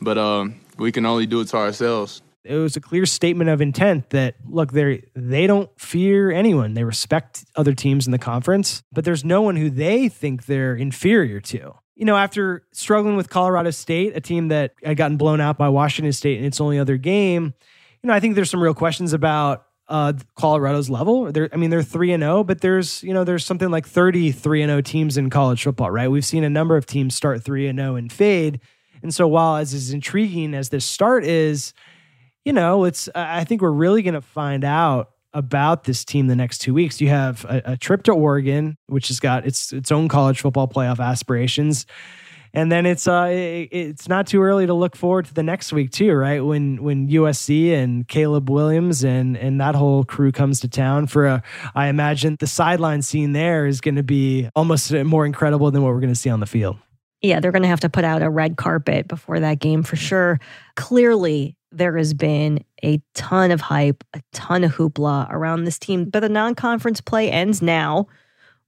but 0.00 0.16
um, 0.18 0.60
we 0.78 0.92
can 0.92 1.04
only 1.04 1.26
do 1.26 1.40
it 1.40 1.48
to 1.48 1.56
ourselves. 1.56 2.22
it 2.44 2.54
was 2.54 2.76
a 2.76 2.80
clear 2.80 3.04
statement 3.06 3.50
of 3.50 3.60
intent 3.60 4.10
that 4.10 4.36
look 4.48 4.72
they 4.72 5.02
they 5.16 5.46
don't 5.48 5.68
fear 5.80 6.30
anyone 6.30 6.74
they 6.74 6.84
respect 6.84 7.44
other 7.56 7.74
teams 7.74 8.06
in 8.06 8.12
the 8.12 8.18
conference 8.18 8.82
but 8.92 9.04
there's 9.04 9.24
no 9.24 9.42
one 9.42 9.56
who 9.56 9.68
they 9.68 10.08
think 10.08 10.46
they're 10.46 10.76
inferior 10.76 11.40
to 11.40 11.74
you 11.96 12.04
know 12.04 12.16
after 12.16 12.62
struggling 12.72 13.16
with 13.16 13.28
colorado 13.28 13.70
state 13.72 14.12
a 14.16 14.20
team 14.20 14.46
that 14.48 14.74
had 14.84 14.96
gotten 14.96 15.16
blown 15.16 15.40
out 15.40 15.58
by 15.58 15.68
washington 15.68 16.12
state 16.12 16.38
in 16.38 16.44
its 16.44 16.60
only 16.60 16.78
other 16.78 16.96
game 16.96 17.52
you 18.00 18.06
know 18.06 18.14
i 18.14 18.20
think 18.20 18.36
there's 18.36 18.50
some 18.50 18.62
real 18.62 18.74
questions 18.74 19.12
about 19.12 19.66
uh, 19.88 20.14
Colorado's 20.36 20.90
level. 20.90 21.30
They're, 21.30 21.48
I 21.52 21.56
mean, 21.56 21.70
they're 21.70 21.82
three 21.82 22.12
and 22.12 22.22
zero, 22.22 22.42
but 22.42 22.60
there's 22.60 23.02
you 23.02 23.14
know 23.14 23.24
there's 23.24 23.44
something 23.44 23.70
like 23.70 23.86
33 23.86 24.62
and 24.62 24.70
zero 24.70 24.80
teams 24.80 25.16
in 25.16 25.30
college 25.30 25.62
football, 25.62 25.90
right? 25.90 26.08
We've 26.08 26.24
seen 26.24 26.44
a 26.44 26.50
number 26.50 26.76
of 26.76 26.86
teams 26.86 27.14
start 27.14 27.42
three 27.42 27.66
and 27.66 27.78
zero 27.78 27.96
and 27.96 28.12
fade, 28.12 28.60
and 29.02 29.14
so 29.14 29.28
while 29.28 29.56
as 29.56 29.74
as 29.74 29.90
intriguing 29.90 30.54
as 30.54 30.70
this 30.70 30.84
start 30.84 31.24
is, 31.24 31.72
you 32.44 32.52
know, 32.52 32.84
it's 32.84 33.08
I 33.14 33.44
think 33.44 33.62
we're 33.62 33.70
really 33.70 34.02
going 34.02 34.14
to 34.14 34.20
find 34.20 34.64
out 34.64 35.10
about 35.32 35.84
this 35.84 36.04
team 36.04 36.28
the 36.28 36.36
next 36.36 36.58
two 36.58 36.72
weeks. 36.72 37.00
You 37.00 37.08
have 37.08 37.44
a, 37.44 37.62
a, 37.72 37.76
trip 37.76 38.04
to 38.04 38.12
Oregon, 38.12 38.78
which 38.86 39.08
has 39.08 39.20
got 39.20 39.46
its 39.46 39.70
its 39.72 39.92
own 39.92 40.08
college 40.08 40.40
football 40.40 40.66
playoff 40.66 40.98
aspirations, 40.98 41.84
and 42.52 42.70
then 42.70 42.86
it's 42.86 43.06
uh 43.06 43.28
it, 43.30 43.68
it's 43.70 44.08
not 44.08 44.26
too 44.26 44.42
early 44.42 44.66
to 44.66 44.74
look 44.74 44.96
forward 44.96 45.26
to 45.26 45.34
the 45.34 45.42
next 45.42 45.72
week 45.72 45.90
too, 45.90 46.12
right? 46.12 46.40
When 46.44 46.82
when 46.82 47.08
USC 47.08 47.72
and 47.72 48.06
Caleb 48.08 48.50
Williams 48.50 49.04
and 49.04 49.36
and 49.36 49.60
that 49.60 49.74
whole 49.74 50.04
crew 50.04 50.32
comes 50.32 50.60
to 50.60 50.68
town 50.68 51.06
for 51.06 51.26
a, 51.26 51.42
I 51.74 51.88
imagine 51.88 52.36
the 52.38 52.46
sideline 52.46 53.02
scene 53.02 53.32
there 53.32 53.66
is 53.66 53.80
going 53.80 53.96
to 53.96 54.02
be 54.02 54.48
almost 54.54 54.92
more 54.92 55.26
incredible 55.26 55.70
than 55.70 55.82
what 55.82 55.92
we're 55.92 56.00
going 56.00 56.12
to 56.12 56.18
see 56.18 56.30
on 56.30 56.40
the 56.40 56.46
field. 56.46 56.76
Yeah, 57.22 57.40
they're 57.40 57.52
going 57.52 57.62
to 57.62 57.68
have 57.68 57.80
to 57.80 57.88
put 57.88 58.04
out 58.04 58.22
a 58.22 58.30
red 58.30 58.56
carpet 58.56 59.08
before 59.08 59.40
that 59.40 59.58
game 59.58 59.82
for 59.82 59.96
sure. 59.96 60.38
Clearly, 60.76 61.56
there 61.72 61.96
has 61.96 62.14
been 62.14 62.64
a 62.84 63.00
ton 63.14 63.50
of 63.50 63.60
hype, 63.60 64.04
a 64.14 64.22
ton 64.32 64.64
of 64.64 64.74
hoopla 64.74 65.30
around 65.30 65.64
this 65.64 65.78
team, 65.78 66.06
but 66.06 66.20
the 66.20 66.28
non 66.28 66.54
conference 66.54 67.00
play 67.00 67.30
ends 67.30 67.62
now. 67.62 68.06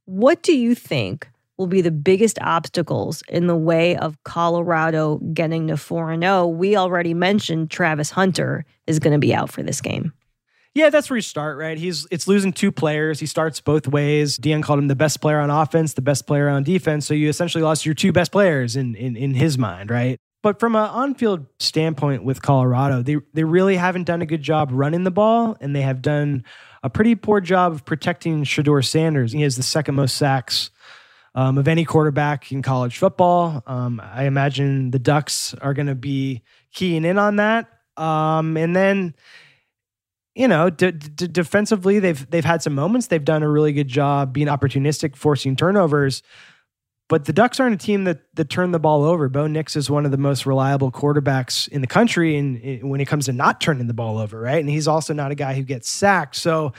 What 0.05 0.43
do 0.43 0.57
you 0.57 0.75
think 0.75 1.29
will 1.59 1.67
be 1.67 1.81
the 1.81 1.91
biggest 1.91 2.39
obstacles 2.41 3.23
in 3.29 3.49
the 3.49 3.57
way 3.57 3.97
of 3.97 4.17
Colorado 4.25 5.19
getting 5.35 5.67
to 5.67 5.77
4 5.77 6.19
0? 6.19 6.47
We 6.47 6.77
already 6.77 7.13
mentioned 7.13 7.71
Travis 7.71 8.11
Hunter 8.11 8.65
is 8.87 8.99
going 8.99 9.13
to 9.13 9.19
be 9.19 9.35
out 9.35 9.51
for 9.51 9.63
this 9.63 9.81
game. 9.81 10.13
Yeah, 10.75 10.91
that's 10.91 11.11
where 11.11 11.17
you 11.17 11.23
start, 11.23 11.59
right? 11.59 11.77
He's 11.77 12.07
it's 12.11 12.29
losing 12.29 12.53
two 12.53 12.71
players. 12.71 13.19
He 13.19 13.27
starts 13.27 13.61
both 13.61 13.89
ways. 13.89 14.39
Deion 14.39 14.63
called 14.63 14.79
him 14.79 14.87
the 14.87 14.95
best 14.95 15.21
player 15.21 15.41
on 15.41 15.51
offense, 15.51 15.95
the 15.95 16.03
best 16.03 16.27
player 16.27 16.49
on 16.49 16.63
defense. 16.63 17.07
So 17.07 17.15
you 17.15 17.29
essentially 17.29 17.65
lost 17.65 17.85
your 17.85 17.95
two 17.95 18.13
best 18.13 18.31
players 18.31 18.77
in 18.77 18.95
in, 18.95 19.17
in 19.17 19.35
his 19.35 19.59
mind, 19.59 19.91
right? 19.91 20.19
But 20.41 20.61
from 20.61 20.77
an 20.77 20.89
on-field 20.89 21.47
standpoint 21.59 22.23
with 22.23 22.43
Colorado, 22.43 23.03
they 23.03 23.17
they 23.35 23.43
really 23.43 23.77
haven't 23.77 24.05
done 24.05 24.23
a 24.23 24.27
good 24.27 24.43
job 24.43 24.71
running 24.71 25.03
the 25.03 25.11
ball, 25.11 25.57
and 25.61 25.75
they 25.75 25.83
have 25.83 26.01
done 26.01 26.45
a 26.85 26.91
pretty 26.91 27.17
poor 27.17 27.41
job 27.41 27.73
of 27.73 27.85
protecting 27.85 28.45
Shedeur 28.45 28.87
Sanders. 28.87 29.33
He 29.33 29.43
has 29.43 29.57
the 29.57 29.65
second 29.65 29.97
most 29.97 30.17
sacks 30.17 30.71
um, 31.35 31.59
of 31.59 31.69
any 31.69 31.85
quarterback 31.85 32.51
in 32.53 32.63
college 32.63 32.99
football. 32.99 33.63
Um, 33.67 34.01
I 34.03 34.25
imagine 34.25 34.91
the 34.91 34.99
Ducks 34.99 35.55
are 35.55 35.75
going 35.75 35.87
to 35.87 35.95
be 35.95 36.43
keying 36.73 37.05
in 37.05 37.19
on 37.19 37.37
that. 37.37 37.69
Um, 37.97 38.57
and 38.57 38.75
then 38.75 39.15
you 40.39 40.47
know, 40.47 40.71
d- 40.71 40.93
d- 40.93 41.27
defensively, 41.27 41.99
they've 41.99 42.31
they've 42.31 42.45
had 42.45 42.63
some 42.63 42.73
moments. 42.73 43.09
They've 43.09 43.25
done 43.25 43.43
a 43.43 43.49
really 43.49 43.73
good 43.73 43.89
job 43.89 44.33
being 44.33 44.47
opportunistic, 44.47 45.17
forcing 45.17 45.57
turnovers. 45.57 46.23
But 47.09 47.25
the 47.25 47.33
Ducks 47.33 47.59
aren't 47.59 47.75
a 47.75 47.85
team 47.85 48.05
that 48.05 48.21
that 48.35 48.49
turn 48.49 48.71
the 48.71 48.79
ball 48.79 49.03
over. 49.03 49.29
Bo 49.29 49.49
Nix 49.49 49.75
is 49.75 49.91
one 49.91 50.05
of 50.05 50.13
the 50.13 50.17
most 50.17 50.47
reliable 50.47 50.93
quarterbacks 50.93 51.67
in 51.67 51.81
the 51.81 51.89
country, 51.89 52.37
and 52.37 52.89
when 52.89 53.01
it 53.01 53.07
comes 53.07 53.27
to 53.27 53.33
not 53.33 53.61
turning 53.61 53.89
the 53.89 53.95
ball 53.95 54.17
over, 54.17 54.39
right? 54.39 54.61
And 54.61 54.71
he's 54.71 54.87
also 54.87 55.13
not 55.13 55.33
a 55.33 55.35
guy 55.35 55.55
who 55.55 55.65
gets 55.65 55.91
sacked. 55.91 56.37
So 56.37 56.73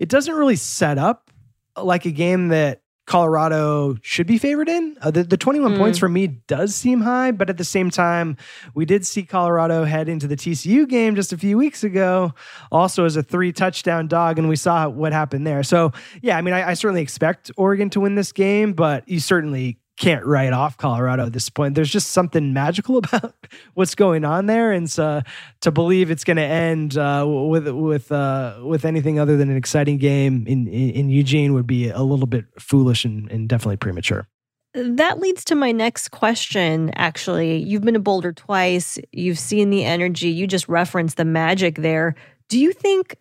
it 0.00 0.08
doesn't 0.08 0.34
really 0.34 0.56
set 0.56 0.98
up 0.98 1.30
like 1.76 2.06
a 2.06 2.10
game 2.10 2.48
that 2.48 2.82
Colorado 3.06 3.96
should 4.02 4.26
be 4.26 4.38
favored 4.38 4.68
in. 4.68 4.96
Uh, 5.02 5.10
the, 5.10 5.24
the 5.24 5.36
21 5.36 5.74
mm. 5.74 5.78
points 5.78 5.98
for 5.98 6.08
me 6.08 6.26
does 6.26 6.74
seem 6.74 7.00
high, 7.02 7.32
but 7.32 7.50
at 7.50 7.58
the 7.58 7.64
same 7.64 7.90
time, 7.90 8.36
we 8.74 8.84
did 8.84 9.06
see 9.06 9.24
Colorado 9.24 9.84
head 9.84 10.08
into 10.08 10.26
the 10.26 10.36
TCU 10.36 10.88
game 10.88 11.14
just 11.14 11.32
a 11.32 11.36
few 11.36 11.58
weeks 11.58 11.84
ago, 11.84 12.32
also 12.72 13.04
as 13.04 13.16
a 13.16 13.22
three 13.22 13.52
touchdown 13.52 14.08
dog, 14.08 14.38
and 14.38 14.48
we 14.48 14.56
saw 14.56 14.88
what 14.88 15.12
happened 15.12 15.46
there. 15.46 15.62
So, 15.62 15.92
yeah, 16.22 16.38
I 16.38 16.42
mean, 16.42 16.54
I, 16.54 16.70
I 16.70 16.74
certainly 16.74 17.02
expect 17.02 17.50
Oregon 17.56 17.90
to 17.90 18.00
win 18.00 18.14
this 18.14 18.32
game, 18.32 18.72
but 18.72 19.06
you 19.06 19.20
certainly 19.20 19.78
can't 19.96 20.24
write 20.26 20.52
off 20.52 20.76
Colorado 20.76 21.26
at 21.26 21.32
this 21.32 21.48
point. 21.48 21.74
There's 21.74 21.90
just 21.90 22.10
something 22.10 22.52
magical 22.52 22.98
about 22.98 23.34
what's 23.74 23.94
going 23.94 24.24
on 24.24 24.46
there, 24.46 24.72
and 24.72 24.90
so, 24.90 25.22
to 25.60 25.70
believe 25.70 26.10
it's 26.10 26.24
going 26.24 26.36
to 26.36 26.42
end 26.42 26.96
uh, 26.96 27.24
with 27.26 27.68
with 27.68 28.10
uh, 28.10 28.60
with 28.62 28.84
anything 28.84 29.18
other 29.18 29.36
than 29.36 29.50
an 29.50 29.56
exciting 29.56 29.98
game 29.98 30.46
in, 30.46 30.66
in, 30.66 30.90
in 30.90 31.08
Eugene 31.10 31.52
would 31.54 31.66
be 31.66 31.88
a 31.88 32.02
little 32.02 32.26
bit 32.26 32.46
foolish 32.58 33.04
and, 33.04 33.30
and 33.30 33.48
definitely 33.48 33.76
premature. 33.76 34.28
That 34.74 35.20
leads 35.20 35.44
to 35.44 35.54
my 35.54 35.70
next 35.70 36.10
question. 36.10 36.90
Actually, 36.96 37.58
you've 37.58 37.82
been 37.82 37.94
to 37.94 38.00
Boulder 38.00 38.32
twice. 38.32 38.98
You've 39.12 39.38
seen 39.38 39.70
the 39.70 39.84
energy. 39.84 40.30
You 40.30 40.48
just 40.48 40.68
referenced 40.68 41.16
the 41.16 41.24
magic 41.24 41.76
there. 41.76 42.16
Do 42.48 42.58
you 42.58 42.72
think 42.72 43.16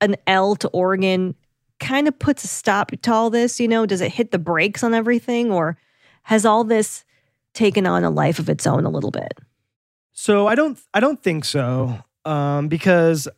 an 0.00 0.14
L 0.28 0.54
to 0.56 0.68
Oregon 0.68 1.34
kind 1.80 2.06
of 2.06 2.16
puts 2.16 2.44
a 2.44 2.46
stop 2.46 2.92
to 2.92 3.12
all 3.12 3.30
this? 3.30 3.58
You 3.58 3.66
know, 3.66 3.84
does 3.84 4.00
it 4.00 4.12
hit 4.12 4.30
the 4.30 4.38
brakes 4.38 4.84
on 4.84 4.94
everything, 4.94 5.50
or 5.50 5.76
has 6.26 6.44
all 6.44 6.64
this 6.64 7.04
taken 7.54 7.86
on 7.86 8.02
a 8.02 8.10
life 8.10 8.40
of 8.40 8.48
its 8.48 8.66
own 8.66 8.84
a 8.84 8.90
little 8.90 9.12
bit? 9.12 9.38
So 10.12 10.46
I 10.46 10.54
don't 10.56 10.78
I 10.92 11.00
don't 11.00 11.22
think 11.22 11.44
so 11.44 11.98
um, 12.24 12.66
because 12.68 13.28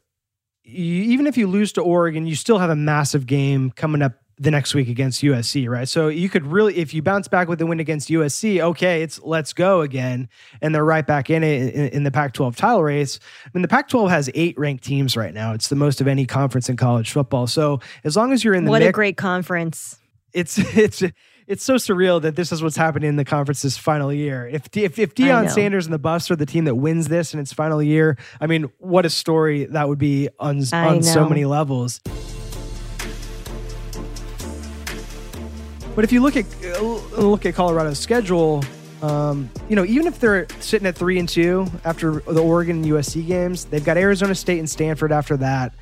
you, 0.64 1.03
even 1.05 1.27
if 1.27 1.37
you 1.37 1.46
lose 1.46 1.72
to 1.74 1.83
Oregon, 1.83 2.27
you 2.27 2.35
still 2.35 2.59
have 2.59 2.70
a 2.70 2.77
massive 2.77 3.27
game 3.27 3.70
coming 3.72 4.01
up 4.01 4.14
the 4.38 4.51
next 4.51 4.74
week 4.74 4.88
against 4.88 5.22
USC, 5.22 5.68
right? 5.68 5.88
So 5.88 6.09
you 6.09 6.31
could 6.31 6.46
really, 6.46 6.77
if 6.79 6.94
you 6.94 7.03
bounce 7.03 7.29
back 7.29 7.48
with 7.48 7.59
the 7.59 7.66
win 7.66 7.81
against 7.81 8.09
USC, 8.09 8.61
okay, 8.61 9.03
it's 9.03 9.20
let's 9.22 9.53
go 9.53 9.83
again, 9.83 10.29
and 10.62 10.74
they're 10.74 10.85
right 10.85 11.07
back 11.07 11.29
in 11.29 11.42
it 11.42 11.74
in, 11.74 11.88
in 11.88 12.05
the 12.05 12.11
Pac-12 12.11 12.57
title 12.57 12.83
race. 12.83 13.18
I 13.44 13.51
mean, 13.53 13.62
the 13.62 13.68
Pac-12 13.68 14.09
has 14.09 14.31
eight 14.35 14.59
ranked 14.59 14.85
teams 14.85 15.14
right 15.14 15.35
now. 15.35 15.53
It's 15.53 15.68
the 15.68 15.77
most 15.77 16.01
of 16.01 16.07
any 16.09 16.24
conference 16.24 16.70
in 16.70 16.77
college 16.77 17.11
football. 17.11 17.46
So 17.48 17.81
as 18.05 18.16
long 18.16 18.33
as 18.33 18.44
you're 18.44 18.55
in 18.55 18.64
the 18.64 18.70
what 18.70 18.81
mix, 18.81 18.88
a 18.88 18.92
great 18.92 19.16
conference! 19.18 19.98
It's 20.33 20.57
it's 20.77 21.03
it's 21.48 21.64
so 21.64 21.76
surreal 21.76 22.20
that 22.20 22.37
this 22.37 22.52
is 22.52 22.62
what's 22.62 22.76
happening 22.76 23.08
in 23.08 23.16
the 23.16 23.24
conference's 23.24 23.78
final 23.78 24.12
year. 24.12 24.46
If 24.46 24.68
if, 24.76 24.98
if 24.98 25.14
Deion 25.14 25.50
Sanders 25.50 25.87
and 25.87 25.94
the 25.94 25.98
Buffs 25.98 26.30
are 26.30 26.37
the 26.37 26.46
team 26.46 26.66
that 26.66 26.74
wins 26.74 27.08
this 27.08 27.32
in 27.32 27.40
its 27.40 27.54
final 27.54 27.82
year, 27.82 28.18
I 28.38 28.46
mean, 28.46 28.70
what 28.76 29.06
a 29.06 29.11
story 29.11 29.64
that 29.64 29.88
would 29.88 29.98
be 29.98 30.28
on 30.38 30.62
on 30.72 31.02
so 31.02 31.26
many 31.26 31.46
levels. 31.46 32.00
But 35.94 36.04
if 36.04 36.12
you 36.12 36.20
look 36.20 36.37
at 36.37 36.46
look 36.82 37.46
at 37.46 37.54
Colorado's 37.54 37.98
schedule, 37.98 38.62
um, 39.00 39.48
you 39.70 39.74
know, 39.74 39.87
even 39.87 40.06
if 40.06 40.20
they're 40.20 40.46
sitting 40.61 40.87
at 40.87 40.96
three 40.96 41.18
and 41.18 41.28
two 41.28 41.66
after 41.82 42.20
the 42.20 42.42
Oregon 42.42 42.76
and 42.76 42.84
USC 42.84 43.26
games, 43.26 43.64
they've 43.64 43.84
got 43.84 43.96
Arizona 43.96 44.34
State 44.34 44.58
and 44.58 44.68
Stanford 44.68 45.12
after 45.12 45.38
that. 45.38 45.72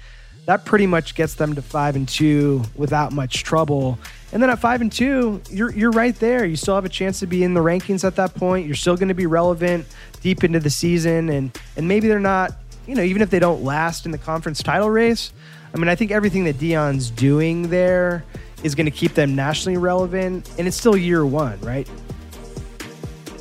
That 0.46 0.64
pretty 0.64 0.86
much 0.86 1.16
gets 1.16 1.34
them 1.34 1.56
to 1.56 1.62
five 1.62 1.96
and 1.96 2.08
two 2.08 2.62
without 2.76 3.12
much 3.12 3.42
trouble. 3.42 3.98
And 4.32 4.40
then 4.40 4.48
at 4.48 4.60
five 4.60 4.80
and 4.80 4.92
two, 4.92 5.42
you're 5.50 5.72
you're 5.72 5.90
right 5.90 6.14
there. 6.14 6.44
You 6.44 6.54
still 6.54 6.76
have 6.76 6.84
a 6.84 6.88
chance 6.88 7.18
to 7.20 7.26
be 7.26 7.42
in 7.42 7.52
the 7.52 7.60
rankings 7.60 8.04
at 8.04 8.14
that 8.16 8.34
point. 8.34 8.64
You're 8.64 8.76
still 8.76 8.96
going 8.96 9.08
to 9.08 9.14
be 9.14 9.26
relevant 9.26 9.86
deep 10.22 10.44
into 10.44 10.60
the 10.60 10.70
season, 10.70 11.30
and 11.30 11.58
and 11.76 11.88
maybe 11.88 12.06
they're 12.06 12.20
not. 12.20 12.52
You 12.86 12.94
know, 12.94 13.02
even 13.02 13.20
if 13.20 13.30
they 13.30 13.40
don't 13.40 13.64
last 13.64 14.06
in 14.06 14.12
the 14.12 14.18
conference 14.18 14.62
title 14.62 14.88
race, 14.88 15.32
I 15.74 15.78
mean, 15.78 15.88
I 15.88 15.96
think 15.96 16.12
everything 16.12 16.44
that 16.44 16.56
Deion's 16.58 17.10
doing 17.10 17.68
there 17.68 18.24
is 18.62 18.76
going 18.76 18.86
to 18.86 18.92
keep 18.92 19.14
them 19.14 19.34
nationally 19.34 19.76
relevant, 19.76 20.48
and 20.58 20.68
it's 20.68 20.76
still 20.76 20.96
year 20.96 21.26
one, 21.26 21.60
right? 21.60 21.88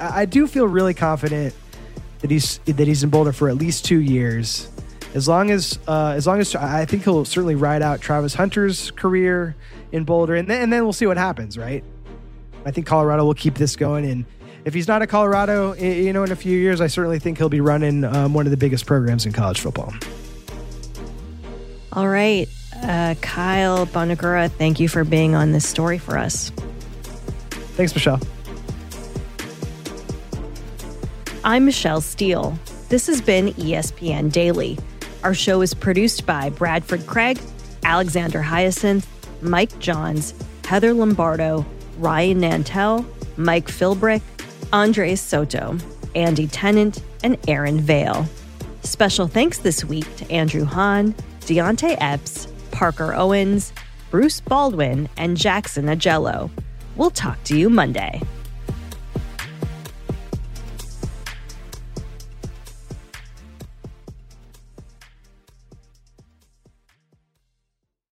I, 0.02 0.22
I 0.22 0.26
do 0.26 0.48
feel 0.48 0.68
really 0.68 0.96
confident 0.96 1.54
that 2.22 2.32
he's 2.32 2.58
that 2.65 2.88
he's 2.88 3.04
in 3.04 3.12
Boulder 3.12 3.32
for 3.32 3.48
at 3.48 3.58
least 3.58 3.86
two 3.86 4.00
years. 4.00 4.72
As 5.15 5.30
long 5.30 5.49
as 5.49 5.80
uh, 5.88 6.13
as 6.17 6.28
long 6.28 6.41
as 6.41 6.54
I 6.56 6.84
think 6.84 7.06
he'll 7.06 7.23
certainly 7.23 7.56
ride 7.56 7.82
out 7.82 8.01
Travis 8.01 8.34
Hunter's 8.34 8.91
career 8.91 9.56
in 9.93 10.04
Boulder, 10.04 10.36
and 10.36 10.45
then, 10.49 10.63
and 10.63 10.73
then 10.73 10.84
we'll 10.84 10.91
see 10.91 11.08
what 11.08 11.15
happens, 11.15 11.58
right? 11.58 11.86
I 12.65 12.71
think 12.71 12.86
Colorado 12.86 13.23
will 13.23 13.34
keep 13.34 13.56
this 13.56 13.78
going, 13.78 14.06
and 14.06 14.25
if 14.65 14.73
he's 14.73 14.89
not 14.89 15.01
at 15.01 15.08
Colorado, 15.08 15.73
you 15.73 16.12
know, 16.12 16.23
in 16.23 16.34
a 16.34 16.36
few 16.36 16.60
years, 16.60 16.82
I 16.82 16.88
certainly 16.88 17.19
think 17.19 17.38
he'll 17.38 17.47
be 17.47 17.62
running 17.62 18.04
um, 18.04 18.34
one 18.34 18.45
of 18.45 18.51
the 18.51 18.58
biggest 18.58 18.86
programs 18.86 19.25
in 19.25 19.32
college 19.32 19.62
football. 19.62 19.93
All 21.93 22.10
right, 22.10 22.49
uh, 22.84 23.15
Kyle 23.21 23.88
Bonagura, 23.88 24.51
thank 24.51 24.82
you 24.82 24.89
for 24.89 25.06
being 25.06 25.34
on 25.34 25.54
this 25.54 25.65
story 25.65 25.97
for 25.97 26.17
us. 26.17 26.49
Thanks, 27.78 27.95
Michelle. 27.95 28.19
I'm 31.45 31.63
Michelle 31.63 32.01
Steele. 32.01 32.60
This 32.89 33.08
has 33.08 33.21
been 33.21 33.54
ESPN 33.54 34.30
Daily. 34.30 34.78
Our 35.25 35.33
show 35.33 35.61
is 35.63 35.73
produced 35.73 36.27
by 36.27 36.51
Bradford 36.51 37.07
Craig, 37.07 37.39
Alexander 37.83 38.43
Hyacinth, 38.43 39.07
Mike 39.41 39.79
Johns, 39.79 40.35
Heather 40.63 40.93
Lombardo, 40.93 41.65
Ryan 41.97 42.41
Nantel, 42.41 43.03
Mike 43.35 43.65
Philbrick, 43.65 44.21
Andres 44.71 45.19
Soto, 45.19 45.79
Andy 46.13 46.45
Tennant, 46.45 47.01
and 47.23 47.39
Aaron 47.47 47.79
Vale. 47.79 48.27
Special 48.83 49.25
thanks 49.27 49.57
this 49.57 49.83
week 49.83 50.15
to 50.17 50.31
Andrew 50.31 50.63
Hahn, 50.63 51.15
Deontay 51.39 51.97
Epps, 51.99 52.47
Parker 52.69 53.15
Owens, 53.15 53.73
Bruce 54.11 54.41
Baldwin, 54.41 55.09
and 55.17 55.38
Jackson 55.38 55.85
Agello. 55.88 56.51
We'll 56.97 57.09
talk 57.09 57.43
to 57.45 57.57
you 57.57 57.71
Monday. 57.71 58.21